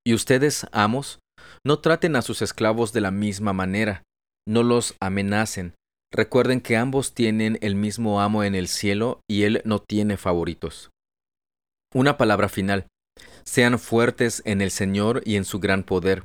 Y 0.06 0.14
ustedes, 0.14 0.66
amos, 0.72 1.18
no 1.64 1.78
traten 1.78 2.16
a 2.16 2.22
sus 2.22 2.42
esclavos 2.42 2.92
de 2.92 3.00
la 3.00 3.10
misma 3.10 3.52
manera, 3.52 4.02
no 4.46 4.62
los 4.62 4.94
amenacen, 5.00 5.74
Recuerden 6.14 6.60
que 6.60 6.76
ambos 6.76 7.14
tienen 7.14 7.58
el 7.62 7.74
mismo 7.74 8.20
amo 8.20 8.44
en 8.44 8.54
el 8.54 8.68
cielo 8.68 9.22
y 9.28 9.44
Él 9.44 9.62
no 9.64 9.78
tiene 9.78 10.18
favoritos. 10.18 10.90
Una 11.94 12.18
palabra 12.18 12.50
final. 12.50 12.86
Sean 13.44 13.78
fuertes 13.78 14.42
en 14.44 14.60
el 14.60 14.70
Señor 14.70 15.22
y 15.24 15.36
en 15.36 15.46
su 15.46 15.58
gran 15.58 15.84
poder. 15.84 16.24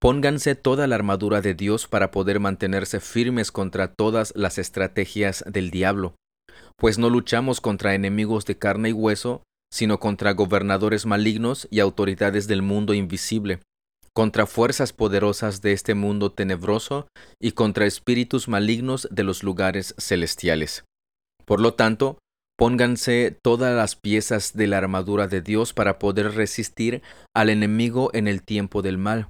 Pónganse 0.00 0.54
toda 0.54 0.86
la 0.86 0.94
armadura 0.94 1.40
de 1.40 1.54
Dios 1.54 1.88
para 1.88 2.12
poder 2.12 2.38
mantenerse 2.38 3.00
firmes 3.00 3.50
contra 3.50 3.92
todas 3.92 4.32
las 4.36 4.58
estrategias 4.58 5.44
del 5.46 5.70
diablo, 5.70 6.14
pues 6.76 6.96
no 6.98 7.10
luchamos 7.10 7.60
contra 7.60 7.94
enemigos 7.94 8.44
de 8.44 8.58
carne 8.58 8.90
y 8.90 8.92
hueso, 8.92 9.42
sino 9.72 9.98
contra 9.98 10.32
gobernadores 10.32 11.06
malignos 11.06 11.68
y 11.70 11.80
autoridades 11.80 12.46
del 12.46 12.62
mundo 12.62 12.94
invisible, 12.94 13.60
contra 14.12 14.46
fuerzas 14.46 14.92
poderosas 14.92 15.60
de 15.62 15.72
este 15.72 15.94
mundo 15.94 16.32
tenebroso 16.32 17.08
y 17.40 17.52
contra 17.52 17.86
espíritus 17.86 18.48
malignos 18.48 19.08
de 19.10 19.24
los 19.24 19.42
lugares 19.42 19.94
celestiales. 19.98 20.84
Por 21.44 21.60
lo 21.60 21.74
tanto, 21.74 22.18
pónganse 22.58 23.36
todas 23.42 23.76
las 23.76 23.96
piezas 23.96 24.54
de 24.54 24.66
la 24.66 24.78
armadura 24.78 25.28
de 25.28 25.42
Dios 25.42 25.72
para 25.72 25.98
poder 25.98 26.34
resistir 26.34 27.02
al 27.34 27.50
enemigo 27.50 28.10
en 28.14 28.28
el 28.28 28.42
tiempo 28.42 28.82
del 28.82 28.98
mal 28.98 29.28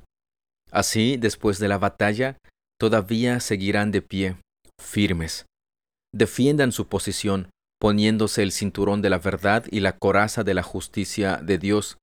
Así, 0.71 1.17
después 1.17 1.59
de 1.59 1.69
la 1.69 1.79
batalla, 1.79 2.39
todavía 2.79 3.41
seguirán 3.41 3.93
de 3.93 4.03
pie, 4.03 4.37
firmes. 4.81 5.47
Defiendan 6.13 6.73
su 6.73 6.87
posición, 6.89 7.51
poniéndose 7.81 8.43
el 8.43 8.53
cinturón 8.53 9.03
de 9.03 9.11
la 9.11 9.19
verdad 9.19 9.65
y 9.71 9.81
la 9.81 9.93
coraza 9.93 10.45
de 10.45 10.55
la 10.55 10.63
justicia 10.63 11.41
de 11.43 11.59
Dios. 11.59 11.99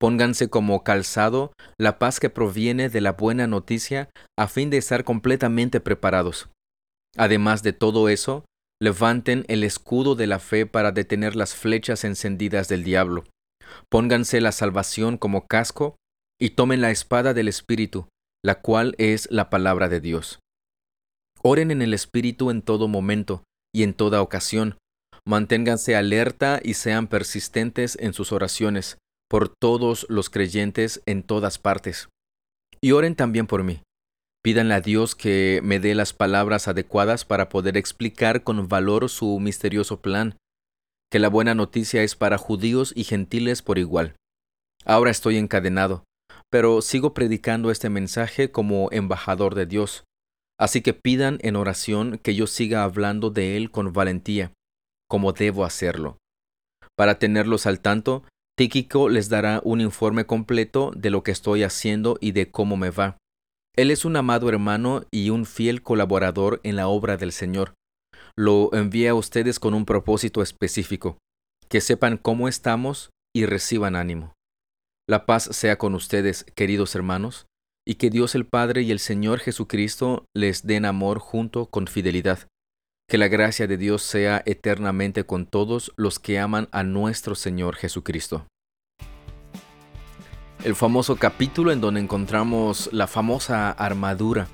Pónganse 0.00 0.48
como 0.48 0.84
calzado 0.84 1.52
la 1.76 1.98
paz 1.98 2.20
que 2.20 2.30
proviene 2.30 2.88
de 2.88 3.00
la 3.00 3.12
buena 3.12 3.46
noticia 3.46 4.10
a 4.38 4.46
fin 4.46 4.70
de 4.70 4.76
estar 4.76 5.04
completamente 5.04 5.80
preparados. 5.80 6.48
Además 7.16 7.62
de 7.62 7.72
todo 7.72 8.08
eso, 8.08 8.44
levanten 8.80 9.44
el 9.48 9.64
escudo 9.64 10.14
de 10.14 10.28
la 10.28 10.38
fe 10.38 10.66
para 10.66 10.92
detener 10.92 11.34
las 11.34 11.54
flechas 11.54 12.04
encendidas 12.04 12.68
del 12.68 12.84
diablo. 12.84 13.24
Pónganse 13.90 14.40
la 14.40 14.52
salvación 14.52 15.18
como 15.18 15.46
casco 15.46 15.96
y 16.40 16.50
tomen 16.50 16.80
la 16.80 16.90
espada 16.90 17.34
del 17.34 17.48
Espíritu, 17.48 18.08
la 18.44 18.60
cual 18.60 18.94
es 18.98 19.28
la 19.32 19.50
palabra 19.50 19.88
de 19.88 20.00
Dios. 20.00 20.38
Oren 21.42 21.70
en 21.70 21.82
el 21.82 21.92
Espíritu 21.92 22.50
en 22.50 22.62
todo 22.62 22.86
momento 22.88 23.42
y 23.74 23.82
en 23.82 23.94
toda 23.94 24.22
ocasión. 24.22 24.78
Manténganse 25.28 25.94
alerta 25.94 26.58
y 26.64 26.72
sean 26.72 27.06
persistentes 27.06 27.98
en 28.00 28.14
sus 28.14 28.32
oraciones 28.32 28.96
por 29.28 29.50
todos 29.50 30.06
los 30.08 30.30
creyentes 30.30 31.02
en 31.04 31.22
todas 31.22 31.58
partes. 31.58 32.08
Y 32.80 32.92
oren 32.92 33.14
también 33.14 33.46
por 33.46 33.62
mí. 33.62 33.82
Pídanle 34.42 34.72
a 34.72 34.80
Dios 34.80 35.14
que 35.14 35.60
me 35.62 35.80
dé 35.80 35.94
las 35.94 36.14
palabras 36.14 36.66
adecuadas 36.66 37.26
para 37.26 37.50
poder 37.50 37.76
explicar 37.76 38.42
con 38.42 38.68
valor 38.68 39.10
su 39.10 39.38
misterioso 39.38 40.00
plan, 40.00 40.38
que 41.10 41.18
la 41.18 41.28
buena 41.28 41.54
noticia 41.54 42.02
es 42.02 42.16
para 42.16 42.38
judíos 42.38 42.94
y 42.96 43.04
gentiles 43.04 43.60
por 43.60 43.76
igual. 43.76 44.16
Ahora 44.86 45.10
estoy 45.10 45.36
encadenado, 45.36 46.04
pero 46.48 46.80
sigo 46.80 47.12
predicando 47.12 47.70
este 47.70 47.90
mensaje 47.90 48.50
como 48.50 48.88
embajador 48.92 49.54
de 49.54 49.66
Dios. 49.66 50.04
Así 50.58 50.80
que 50.80 50.94
pidan 50.94 51.36
en 51.42 51.54
oración 51.54 52.16
que 52.16 52.34
yo 52.34 52.46
siga 52.46 52.82
hablando 52.82 53.28
de 53.28 53.58
Él 53.58 53.70
con 53.70 53.92
valentía, 53.92 54.52
como 55.08 55.32
debo 55.32 55.64
hacerlo. 55.64 56.18
Para 56.96 57.18
tenerlos 57.18 57.66
al 57.66 57.80
tanto, 57.80 58.24
Tíquico 58.56 59.08
les 59.08 59.28
dará 59.28 59.60
un 59.62 59.80
informe 59.80 60.26
completo 60.26 60.90
de 60.96 61.10
lo 61.10 61.22
que 61.22 61.30
estoy 61.30 61.62
haciendo 61.62 62.18
y 62.20 62.32
de 62.32 62.50
cómo 62.50 62.76
me 62.76 62.90
va. 62.90 63.16
Él 63.76 63.92
es 63.92 64.04
un 64.04 64.16
amado 64.16 64.48
hermano 64.48 65.04
y 65.12 65.30
un 65.30 65.46
fiel 65.46 65.82
colaborador 65.82 66.60
en 66.64 66.74
la 66.74 66.88
obra 66.88 67.16
del 67.16 67.30
Señor. 67.30 67.74
Lo 68.36 68.74
envía 68.74 69.12
a 69.12 69.14
ustedes 69.14 69.60
con 69.60 69.74
un 69.74 69.84
propósito 69.84 70.42
específico, 70.42 71.18
que 71.68 71.80
sepan 71.80 72.16
cómo 72.16 72.48
estamos 72.48 73.10
y 73.32 73.46
reciban 73.46 73.94
ánimo. 73.94 74.32
La 75.08 75.24
paz 75.24 75.44
sea 75.52 75.78
con 75.78 75.94
ustedes, 75.94 76.44
queridos 76.56 76.96
hermanos, 76.96 77.46
y 77.86 77.94
que 77.94 78.10
Dios 78.10 78.34
el 78.34 78.44
Padre 78.44 78.82
y 78.82 78.90
el 78.90 78.98
Señor 78.98 79.38
Jesucristo 79.38 80.24
les 80.36 80.66
den 80.66 80.84
amor 80.84 81.20
junto 81.20 81.66
con 81.66 81.86
fidelidad. 81.86 82.47
Que 83.08 83.16
la 83.16 83.28
gracia 83.28 83.66
de 83.66 83.78
Dios 83.78 84.02
sea 84.02 84.42
eternamente 84.44 85.24
con 85.24 85.46
todos 85.46 85.94
los 85.96 86.18
que 86.18 86.38
aman 86.38 86.68
a 86.72 86.82
nuestro 86.82 87.34
Señor 87.34 87.74
Jesucristo. 87.74 88.46
El 90.62 90.74
famoso 90.74 91.16
capítulo 91.16 91.72
en 91.72 91.80
donde 91.80 92.00
encontramos 92.00 92.90
la 92.92 93.06
famosa 93.06 93.70
armadura, 93.70 94.46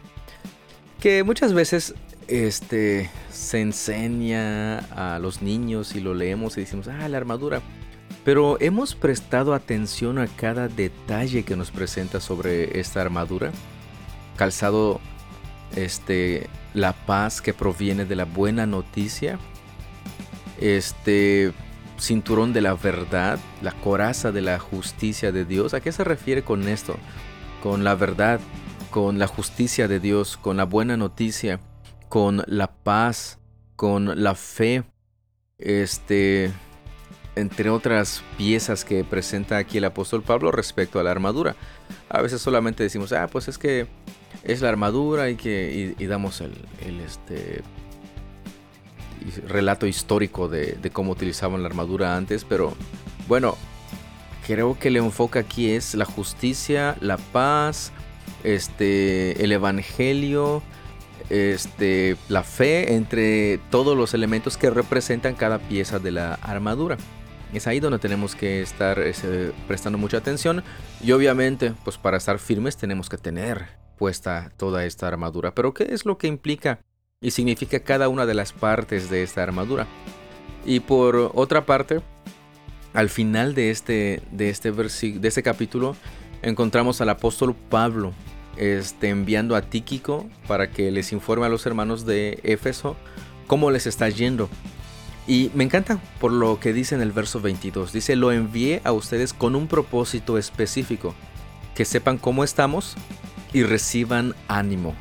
que 1.00 1.24
muchas 1.24 1.52
veces 1.52 1.96
este, 2.28 3.10
se 3.28 3.60
enseña 3.60 4.78
a 4.78 5.18
los 5.18 5.42
niños 5.42 5.96
y 5.96 6.00
lo 6.00 6.14
leemos 6.14 6.56
y 6.56 6.60
decimos, 6.60 6.86
ah, 6.86 7.08
la 7.08 7.16
armadura. 7.16 7.60
Pero 8.24 8.56
hemos 8.60 8.94
prestado 8.94 9.52
atención 9.52 10.20
a 10.20 10.28
cada 10.28 10.68
detalle 10.68 11.42
que 11.42 11.56
nos 11.56 11.72
presenta 11.72 12.20
sobre 12.20 12.78
esta 12.78 13.00
armadura. 13.00 13.50
Calzado 14.36 15.00
este 15.76 16.48
la 16.72 16.92
paz 16.92 17.40
que 17.40 17.54
proviene 17.54 18.04
de 18.04 18.16
la 18.16 18.24
buena 18.24 18.66
noticia. 18.66 19.38
Este 20.60 21.52
cinturón 21.98 22.52
de 22.52 22.60
la 22.60 22.74
verdad, 22.74 23.38
la 23.62 23.72
coraza 23.72 24.32
de 24.32 24.42
la 24.42 24.58
justicia 24.58 25.32
de 25.32 25.44
Dios. 25.44 25.74
¿A 25.74 25.80
qué 25.80 25.92
se 25.92 26.04
refiere 26.04 26.42
con 26.42 26.68
esto? 26.68 26.96
Con 27.62 27.84
la 27.84 27.94
verdad, 27.94 28.40
con 28.90 29.18
la 29.18 29.26
justicia 29.26 29.88
de 29.88 30.00
Dios, 30.00 30.36
con 30.36 30.56
la 30.56 30.64
buena 30.64 30.96
noticia, 30.96 31.60
con 32.08 32.42
la 32.46 32.72
paz, 32.72 33.38
con 33.76 34.22
la 34.22 34.34
fe. 34.34 34.84
Este, 35.58 36.52
entre 37.36 37.70
otras 37.70 38.22
piezas 38.36 38.84
que 38.84 39.04
presenta 39.04 39.56
aquí 39.56 39.78
el 39.78 39.84
apóstol 39.84 40.22
Pablo 40.22 40.50
respecto 40.50 40.98
a 40.98 41.02
la 41.02 41.10
armadura. 41.10 41.56
A 42.08 42.22
veces 42.22 42.40
solamente 42.40 42.82
decimos, 42.82 43.12
ah, 43.12 43.28
pues 43.30 43.48
es 43.48 43.58
que 43.58 43.86
es 44.44 44.60
la 44.60 44.68
armadura 44.68 45.30
y 45.30 45.36
que 45.36 45.94
y, 45.98 46.06
damos 46.06 46.40
el, 46.40 46.52
este 47.00 47.62
relato 49.48 49.86
histórico 49.86 50.48
de, 50.48 50.76
de, 50.80 50.90
cómo 50.90 51.12
utilizaban 51.12 51.62
la 51.62 51.68
armadura 51.68 52.16
antes, 52.16 52.44
pero 52.44 52.74
bueno, 53.26 53.56
creo 54.46 54.78
que 54.78 54.88
el 54.88 54.96
enfoque 54.98 55.38
aquí 55.38 55.70
es 55.70 55.94
la 55.94 56.04
justicia, 56.04 56.96
la 57.00 57.16
paz, 57.16 57.90
este, 58.42 59.42
el 59.42 59.52
evangelio, 59.52 60.62
este, 61.30 62.16
la 62.28 62.42
fe 62.42 62.94
entre 62.94 63.58
todos 63.70 63.96
los 63.96 64.14
elementos 64.14 64.56
que 64.56 64.70
representan 64.70 65.34
cada 65.34 65.58
pieza 65.58 65.98
de 65.98 66.12
la 66.12 66.34
armadura. 66.34 66.98
Es 67.54 67.66
ahí 67.66 67.80
donde 67.80 67.98
tenemos 67.98 68.34
que 68.34 68.62
estar 68.62 68.98
prestando 69.68 69.96
mucha 69.96 70.18
atención 70.18 70.62
y 71.02 71.12
obviamente 71.12 71.72
pues 71.84 71.96
para 71.98 72.16
estar 72.16 72.38
firmes 72.40 72.76
tenemos 72.76 73.08
que 73.08 73.16
tener 73.16 73.83
puesta 73.96 74.52
toda 74.56 74.84
esta 74.84 75.08
armadura. 75.08 75.54
Pero 75.54 75.74
¿qué 75.74 75.88
es 75.90 76.04
lo 76.04 76.18
que 76.18 76.26
implica 76.26 76.80
y 77.20 77.30
significa 77.30 77.80
cada 77.80 78.08
una 78.08 78.26
de 78.26 78.34
las 78.34 78.52
partes 78.52 79.10
de 79.10 79.22
esta 79.22 79.42
armadura? 79.42 79.86
Y 80.64 80.80
por 80.80 81.32
otra 81.34 81.66
parte, 81.66 82.00
al 82.92 83.08
final 83.08 83.54
de 83.54 83.70
este, 83.70 84.22
de 84.30 84.50
este, 84.50 84.72
de 84.72 85.28
este 85.28 85.42
capítulo 85.42 85.96
encontramos 86.42 87.00
al 87.00 87.08
apóstol 87.08 87.54
Pablo 87.54 88.12
este, 88.56 89.08
enviando 89.08 89.56
a 89.56 89.62
Tíquico 89.62 90.28
para 90.46 90.70
que 90.70 90.90
les 90.90 91.12
informe 91.12 91.46
a 91.46 91.48
los 91.48 91.66
hermanos 91.66 92.06
de 92.06 92.40
Éfeso 92.44 92.96
cómo 93.46 93.70
les 93.70 93.86
está 93.86 94.08
yendo 94.08 94.48
y 95.26 95.50
me 95.54 95.64
encanta 95.64 95.98
por 96.20 96.32
lo 96.32 96.60
que 96.60 96.72
dice 96.72 96.94
en 96.94 97.00
el 97.00 97.12
verso 97.12 97.40
22. 97.40 97.92
Dice, 97.92 98.14
lo 98.16 98.30
envié 98.30 98.82
a 98.84 98.92
ustedes 98.92 99.32
con 99.32 99.56
un 99.56 99.68
propósito 99.68 100.36
específico, 100.36 101.14
que 101.74 101.84
sepan 101.84 102.18
cómo 102.18 102.44
estamos 102.44 102.94
y 103.54 103.62
reciban 103.62 104.34
ánimo. 104.48 104.94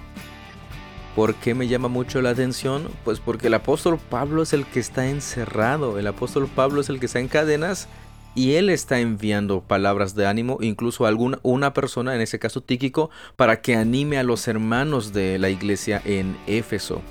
¿Por 1.15 1.35
qué 1.35 1.53
me 1.53 1.67
llama 1.67 1.89
mucho 1.89 2.21
la 2.21 2.29
atención? 2.29 2.87
Pues 3.03 3.19
porque 3.19 3.47
el 3.47 3.53
apóstol 3.55 3.99
Pablo 4.09 4.43
es 4.43 4.53
el 4.53 4.65
que 4.65 4.79
está 4.79 5.09
encerrado, 5.09 5.99
el 5.99 6.07
apóstol 6.07 6.47
Pablo 6.47 6.79
es 6.79 6.89
el 6.89 6.99
que 6.99 7.07
está 7.07 7.19
en 7.19 7.27
cadenas 7.27 7.89
y 8.35 8.53
él 8.53 8.69
está 8.69 8.99
enviando 8.99 9.61
palabras 9.61 10.15
de 10.15 10.25
ánimo, 10.25 10.57
incluso 10.61 11.05
a 11.05 11.09
alguna 11.09 11.39
una 11.43 11.73
persona, 11.73 12.15
en 12.15 12.21
ese 12.21 12.39
caso 12.39 12.61
Tíquico, 12.61 13.09
para 13.35 13.61
que 13.61 13.75
anime 13.75 14.17
a 14.17 14.23
los 14.23 14.47
hermanos 14.47 15.13
de 15.13 15.37
la 15.37 15.49
iglesia 15.49 16.01
en 16.05 16.37
Éfeso. 16.47 17.01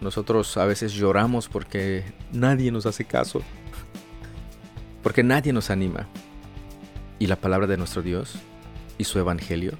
Nosotros 0.00 0.56
a 0.56 0.64
veces 0.64 0.92
lloramos 0.92 1.48
porque 1.48 2.04
nadie 2.32 2.72
nos 2.72 2.86
hace 2.86 3.04
caso, 3.04 3.42
porque 5.04 5.22
nadie 5.22 5.52
nos 5.52 5.70
anima. 5.70 6.08
¿Y 7.20 7.28
la 7.28 7.36
palabra 7.36 7.68
de 7.68 7.76
nuestro 7.76 8.02
Dios 8.02 8.36
y 8.98 9.04
su 9.04 9.18
evangelio? 9.18 9.72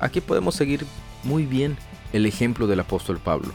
Aquí 0.00 0.20
podemos 0.20 0.54
seguir 0.54 0.84
muy 1.24 1.44
bien 1.44 1.76
el 2.12 2.26
ejemplo 2.26 2.66
del 2.66 2.80
apóstol 2.80 3.18
Pablo. 3.18 3.52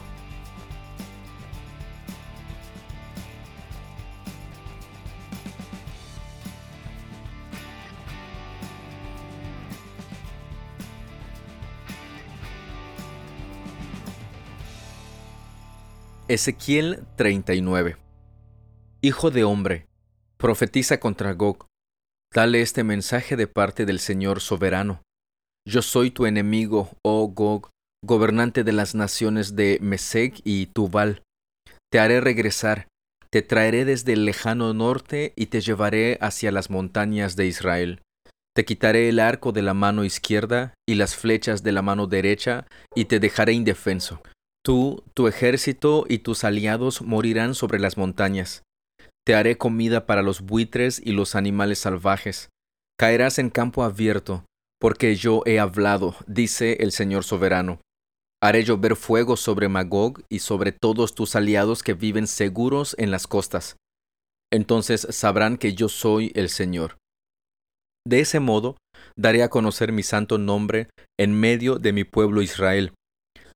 Ezequiel 16.26 17.04
39 17.16 17.96
Hijo 19.02 19.30
de 19.30 19.44
hombre, 19.44 19.86
profetiza 20.38 20.98
contra 20.98 21.34
Gog. 21.34 21.66
Dale 22.34 22.62
este 22.62 22.82
mensaje 22.82 23.36
de 23.36 23.46
parte 23.46 23.86
del 23.86 24.00
Señor 24.00 24.40
soberano. 24.40 25.02
Yo 25.64 25.82
soy 25.82 26.10
tu 26.10 26.26
enemigo, 26.26 26.90
oh 27.04 27.28
Gog, 27.28 27.70
gobernante 28.04 28.64
de 28.64 28.72
las 28.72 28.96
naciones 28.96 29.54
de 29.54 29.78
Mesec 29.80 30.40
y 30.42 30.66
Tubal. 30.66 31.22
Te 31.92 32.00
haré 32.00 32.20
regresar, 32.20 32.88
te 33.30 33.42
traeré 33.42 33.84
desde 33.84 34.14
el 34.14 34.24
lejano 34.24 34.74
norte 34.74 35.32
y 35.36 35.46
te 35.46 35.60
llevaré 35.60 36.18
hacia 36.20 36.50
las 36.50 36.70
montañas 36.70 37.36
de 37.36 37.46
Israel. 37.46 38.02
Te 38.52 38.64
quitaré 38.64 39.08
el 39.08 39.20
arco 39.20 39.52
de 39.52 39.62
la 39.62 39.74
mano 39.74 40.04
izquierda 40.04 40.74
y 40.88 40.96
las 40.96 41.14
flechas 41.14 41.62
de 41.62 41.70
la 41.70 41.82
mano 41.82 42.08
derecha, 42.08 42.66
y 42.96 43.04
te 43.04 43.20
dejaré 43.20 43.52
indefenso. 43.52 44.20
Tú, 44.64 45.04
tu 45.14 45.28
ejército 45.28 46.04
y 46.08 46.18
tus 46.18 46.42
aliados 46.42 47.00
morirán 47.00 47.54
sobre 47.54 47.78
las 47.78 47.96
montañas. 47.96 48.64
Te 49.26 49.34
haré 49.34 49.56
comida 49.56 50.06
para 50.06 50.22
los 50.22 50.42
buitres 50.42 51.00
y 51.02 51.12
los 51.12 51.34
animales 51.34 51.78
salvajes. 51.78 52.50
Caerás 52.98 53.38
en 53.38 53.50
campo 53.50 53.82
abierto, 53.82 54.44
porque 54.80 55.16
yo 55.16 55.42
he 55.46 55.58
hablado, 55.58 56.14
dice 56.26 56.78
el 56.80 56.92
Señor 56.92 57.24
soberano. 57.24 57.80
Haré 58.42 58.64
llover 58.64 58.96
fuego 58.96 59.36
sobre 59.36 59.68
Magog 59.68 60.22
y 60.28 60.40
sobre 60.40 60.72
todos 60.72 61.14
tus 61.14 61.34
aliados 61.34 61.82
que 61.82 61.94
viven 61.94 62.26
seguros 62.26 62.94
en 62.98 63.10
las 63.10 63.26
costas. 63.26 63.76
Entonces 64.52 65.06
sabrán 65.10 65.56
que 65.56 65.74
yo 65.74 65.88
soy 65.88 66.30
el 66.34 66.50
Señor. 66.50 66.98
De 68.06 68.20
ese 68.20 68.40
modo, 68.40 68.76
daré 69.16 69.42
a 69.42 69.48
conocer 69.48 69.92
mi 69.92 70.02
santo 70.02 70.36
nombre 70.36 70.88
en 71.18 71.40
medio 71.40 71.78
de 71.78 71.94
mi 71.94 72.04
pueblo 72.04 72.42
Israel 72.42 72.92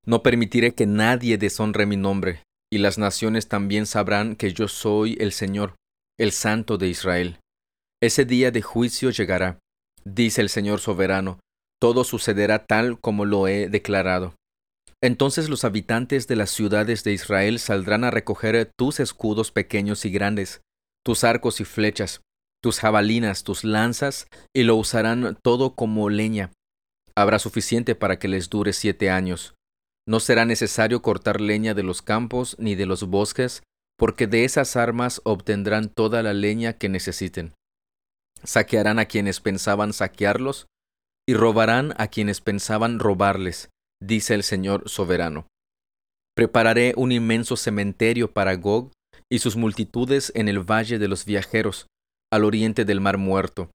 no 0.08 0.22
permitiré 0.22 0.74
que 0.74 0.86
nadie 0.86 1.36
deshonre 1.36 1.84
mi 1.84 1.98
nombre, 1.98 2.42
y 2.72 2.78
las 2.78 2.98
naciones 2.98 3.48
también 3.48 3.86
sabrán 3.86 4.36
que 4.36 4.52
yo 4.52 4.68
soy 4.68 5.16
el 5.20 5.32
Señor, 5.32 5.74
el 6.18 6.32
Santo 6.32 6.78
de 6.78 6.88
Israel. 6.88 7.40
Ese 8.02 8.24
día 8.24 8.50
de 8.50 8.62
juicio 8.62 9.10
llegará, 9.10 9.58
dice 10.04 10.40
el 10.40 10.48
Señor 10.48 10.80
soberano, 10.80 11.40
todo 11.80 12.04
sucederá 12.04 12.64
tal 12.66 13.00
como 13.00 13.24
lo 13.24 13.48
he 13.48 13.68
declarado. 13.68 14.34
Entonces 15.00 15.48
los 15.48 15.64
habitantes 15.64 16.26
de 16.26 16.36
las 16.36 16.50
ciudades 16.50 17.04
de 17.04 17.12
Israel 17.12 17.58
saldrán 17.60 18.04
a 18.04 18.10
recoger 18.10 18.70
tus 18.76 18.98
escudos 19.00 19.52
pequeños 19.52 20.04
y 20.04 20.10
grandes, 20.10 20.60
tus 21.04 21.22
arcos 21.22 21.60
y 21.60 21.64
flechas, 21.64 22.20
tus 22.60 22.80
jabalinas, 22.80 23.44
tus 23.44 23.62
lanzas, 23.62 24.26
y 24.54 24.64
lo 24.64 24.74
usarán 24.74 25.38
todo 25.42 25.74
como 25.74 26.10
leña. 26.10 26.50
Habrá 27.16 27.38
suficiente 27.38 27.94
para 27.94 28.18
que 28.18 28.28
les 28.28 28.50
dure 28.50 28.72
siete 28.72 29.10
años. 29.10 29.54
No 30.08 30.20
será 30.20 30.46
necesario 30.46 31.02
cortar 31.02 31.38
leña 31.38 31.74
de 31.74 31.82
los 31.82 32.00
campos 32.00 32.56
ni 32.58 32.74
de 32.74 32.86
los 32.86 33.04
bosques, 33.04 33.62
porque 33.98 34.26
de 34.26 34.44
esas 34.44 34.74
armas 34.74 35.20
obtendrán 35.24 35.90
toda 35.90 36.22
la 36.22 36.32
leña 36.32 36.72
que 36.72 36.88
necesiten. 36.88 37.52
Saquearán 38.42 38.98
a 39.00 39.04
quienes 39.04 39.40
pensaban 39.40 39.92
saquearlos, 39.92 40.66
y 41.28 41.34
robarán 41.34 41.92
a 41.98 42.06
quienes 42.06 42.40
pensaban 42.40 43.00
robarles, 43.00 43.68
dice 44.00 44.34
el 44.34 44.44
Señor 44.44 44.88
soberano. 44.88 45.46
Prepararé 46.34 46.94
un 46.96 47.12
inmenso 47.12 47.56
cementerio 47.56 48.32
para 48.32 48.54
Gog 48.54 48.92
y 49.30 49.40
sus 49.40 49.56
multitudes 49.56 50.32
en 50.34 50.48
el 50.48 50.60
valle 50.60 50.98
de 50.98 51.08
los 51.08 51.26
viajeros, 51.26 51.86
al 52.32 52.44
oriente 52.44 52.86
del 52.86 53.02
mar 53.02 53.18
muerto. 53.18 53.70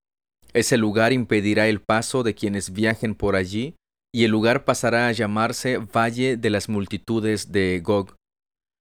Ese 0.52 0.78
lugar 0.78 1.12
impedirá 1.12 1.68
el 1.68 1.80
paso 1.80 2.24
de 2.24 2.34
quienes 2.34 2.72
viajen 2.72 3.14
por 3.14 3.36
allí 3.36 3.76
y 4.14 4.22
el 4.22 4.30
lugar 4.30 4.64
pasará 4.64 5.08
a 5.08 5.12
llamarse 5.12 5.78
Valle 5.78 6.36
de 6.36 6.48
las 6.48 6.68
Multitudes 6.68 7.50
de 7.50 7.80
Gog. 7.80 8.14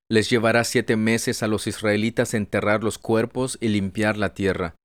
Les 0.07 0.29
llevará 0.29 0.63
siete 0.63 0.95
meses 0.95 1.41
a 1.41 1.47
los 1.47 1.65
israelitas 1.65 2.35
enterrar 2.35 2.83
los 2.83 2.99
cuerpos 2.99 3.57
y 3.59 3.69
limpiar 3.69 4.15
la 4.15 4.35
tierra. 4.35 4.75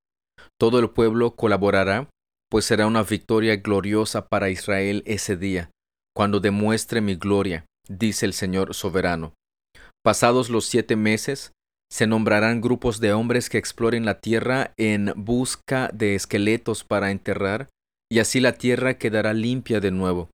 Todo 0.58 0.78
el 0.78 0.88
pueblo 0.88 1.36
colaborará, 1.36 2.08
pues 2.50 2.64
será 2.64 2.86
una 2.86 3.02
victoria 3.02 3.56
gloriosa 3.56 4.30
para 4.30 4.48
Israel 4.48 5.02
ese 5.04 5.36
día, 5.36 5.68
cuando 6.16 6.40
demuestre 6.40 7.02
mi 7.02 7.16
gloria, 7.16 7.66
dice 7.86 8.24
el 8.24 8.32
Señor 8.32 8.72
soberano. 8.72 9.34
Pasados 10.02 10.48
los 10.48 10.64
siete 10.64 10.96
meses, 10.96 11.52
se 11.92 12.06
nombrarán 12.06 12.62
grupos 12.62 13.00
de 13.00 13.12
hombres 13.12 13.50
que 13.50 13.58
exploren 13.58 14.06
la 14.06 14.20
tierra 14.20 14.72
en 14.78 15.12
busca 15.14 15.90
de 15.92 16.14
esqueletos 16.14 16.84
para 16.84 17.10
enterrar, 17.10 17.68
y 18.10 18.20
así 18.20 18.40
la 18.40 18.54
tierra 18.54 18.94
quedará 18.94 19.34
limpia 19.34 19.80
de 19.80 19.90
nuevo. 19.90 20.30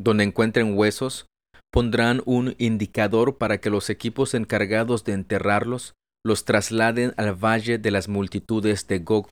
Donde 0.00 0.24
encuentren 0.24 0.76
huesos, 0.76 1.26
pondrán 1.72 2.22
un 2.24 2.54
indicador 2.58 3.38
para 3.38 3.58
que 3.58 3.70
los 3.70 3.90
equipos 3.90 4.34
encargados 4.34 5.04
de 5.04 5.12
enterrarlos 5.12 5.94
los 6.24 6.44
trasladen 6.44 7.14
al 7.16 7.34
valle 7.34 7.78
de 7.78 7.90
las 7.90 8.08
multitudes 8.08 8.86
de 8.86 8.98
Gog 9.00 9.28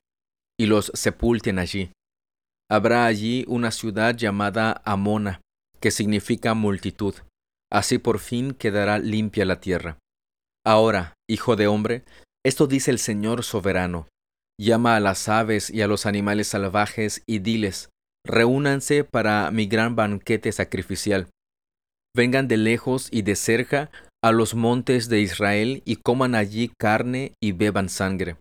y 0.59 0.65
los 0.65 0.91
sepulten 0.93 1.59
allí. 1.59 1.91
Habrá 2.69 3.05
allí 3.05 3.45
una 3.47 3.71
ciudad 3.71 4.15
llamada 4.15 4.81
Amona, 4.83 5.41
que 5.79 5.91
significa 5.91 6.53
multitud. 6.53 7.15
Así 7.71 7.97
por 7.97 8.19
fin 8.19 8.53
quedará 8.53 8.99
limpia 8.99 9.45
la 9.45 9.59
tierra. 9.59 9.97
Ahora, 10.65 11.13
hijo 11.29 11.55
de 11.55 11.67
hombre, 11.67 12.03
esto 12.45 12.67
dice 12.67 12.91
el 12.91 12.99
Señor 12.99 13.43
soberano. 13.43 14.07
Llama 14.59 14.95
a 14.95 14.99
las 14.99 15.29
aves 15.29 15.69
y 15.69 15.81
a 15.81 15.87
los 15.87 16.05
animales 16.05 16.47
salvajes 16.47 17.23
y 17.25 17.39
diles, 17.39 17.89
reúnanse 18.27 19.03
para 19.03 19.49
mi 19.51 19.65
gran 19.65 19.95
banquete 19.95 20.51
sacrificial. 20.51 21.27
Vengan 22.15 22.47
de 22.47 22.57
lejos 22.57 23.09
y 23.11 23.21
de 23.23 23.35
cerca 23.35 23.91
a 24.23 24.31
los 24.31 24.55
montes 24.55 25.09
de 25.09 25.21
Israel 25.21 25.81
y 25.85 25.97
coman 25.97 26.35
allí 26.35 26.71
carne 26.77 27.33
y 27.41 27.51
beban 27.51 27.89
sangre. 27.89 28.37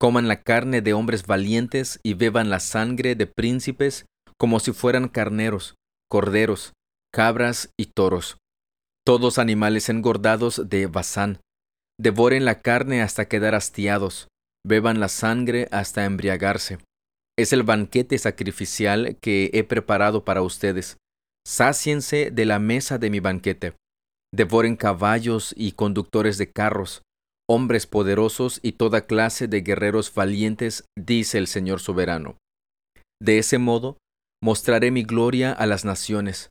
Coman 0.00 0.28
la 0.28 0.42
carne 0.42 0.82
de 0.82 0.92
hombres 0.92 1.26
valientes 1.26 2.00
y 2.02 2.14
beban 2.14 2.50
la 2.50 2.60
sangre 2.60 3.14
de 3.14 3.26
príncipes 3.26 4.06
como 4.38 4.60
si 4.60 4.72
fueran 4.72 5.08
carneros, 5.08 5.74
corderos, 6.10 6.72
cabras 7.12 7.70
y 7.78 7.86
toros. 7.86 8.36
Todos 9.06 9.38
animales 9.38 9.88
engordados 9.88 10.68
de 10.68 10.86
Basán. 10.86 11.38
Devoren 12.00 12.44
la 12.44 12.60
carne 12.60 13.02
hasta 13.02 13.26
quedar 13.26 13.54
hastiados, 13.54 14.28
beban 14.66 14.98
la 14.98 15.08
sangre 15.08 15.68
hasta 15.70 16.04
embriagarse. 16.04 16.78
Es 17.36 17.52
el 17.52 17.64
banquete 17.64 18.16
sacrificial 18.18 19.16
que 19.20 19.50
he 19.54 19.64
preparado 19.64 20.24
para 20.24 20.42
ustedes. 20.42 20.98
Sáciense 21.46 22.30
de 22.30 22.44
la 22.44 22.60
mesa 22.60 22.98
de 22.98 23.10
mi 23.10 23.18
banquete. 23.18 23.74
Devoren 24.32 24.76
caballos 24.76 25.52
y 25.56 25.72
conductores 25.72 26.38
de 26.38 26.50
carros, 26.50 27.02
hombres 27.48 27.86
poderosos 27.86 28.60
y 28.62 28.72
toda 28.72 29.06
clase 29.06 29.48
de 29.48 29.62
guerreros 29.62 30.14
valientes, 30.14 30.84
dice 30.96 31.38
el 31.38 31.48
Señor 31.48 31.80
soberano. 31.80 32.38
De 33.20 33.38
ese 33.38 33.58
modo, 33.58 33.98
mostraré 34.42 34.90
mi 34.90 35.02
gloria 35.02 35.52
a 35.52 35.66
las 35.66 35.84
naciones. 35.84 36.50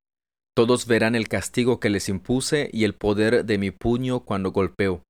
Todos 0.56 0.86
verán 0.86 1.16
el 1.16 1.28
castigo 1.28 1.80
que 1.80 1.90
les 1.90 2.10
impuse 2.10 2.70
y 2.72 2.84
el 2.84 2.94
poder 2.94 3.46
de 3.46 3.58
mi 3.58 3.72
puño 3.72 4.22
cuando 4.22 4.52
golpeo. 4.52 5.02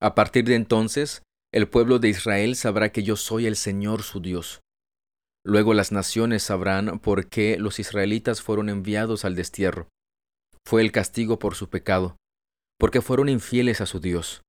A 0.00 0.14
partir 0.14 0.44
de 0.44 0.54
entonces, 0.54 1.22
el 1.52 1.68
pueblo 1.68 1.98
de 1.98 2.08
Israel 2.08 2.56
sabrá 2.56 2.90
que 2.90 3.02
yo 3.02 3.16
soy 3.16 3.46
el 3.46 3.56
Señor 3.56 4.02
su 4.02 4.20
Dios. 4.20 4.62
Luego 5.44 5.74
las 5.74 5.90
naciones 5.90 6.44
sabrán 6.44 7.00
por 7.00 7.28
qué 7.28 7.58
los 7.58 7.80
israelitas 7.80 8.42
fueron 8.42 8.68
enviados 8.68 9.24
al 9.24 9.34
destierro. 9.34 9.88
Fue 10.64 10.82
el 10.82 10.92
castigo 10.92 11.38
por 11.38 11.56
su 11.56 11.68
pecado, 11.68 12.16
porque 12.78 13.00
fueron 13.00 13.28
infieles 13.28 13.80
a 13.80 13.86
su 13.86 13.98
Dios. 13.98 14.42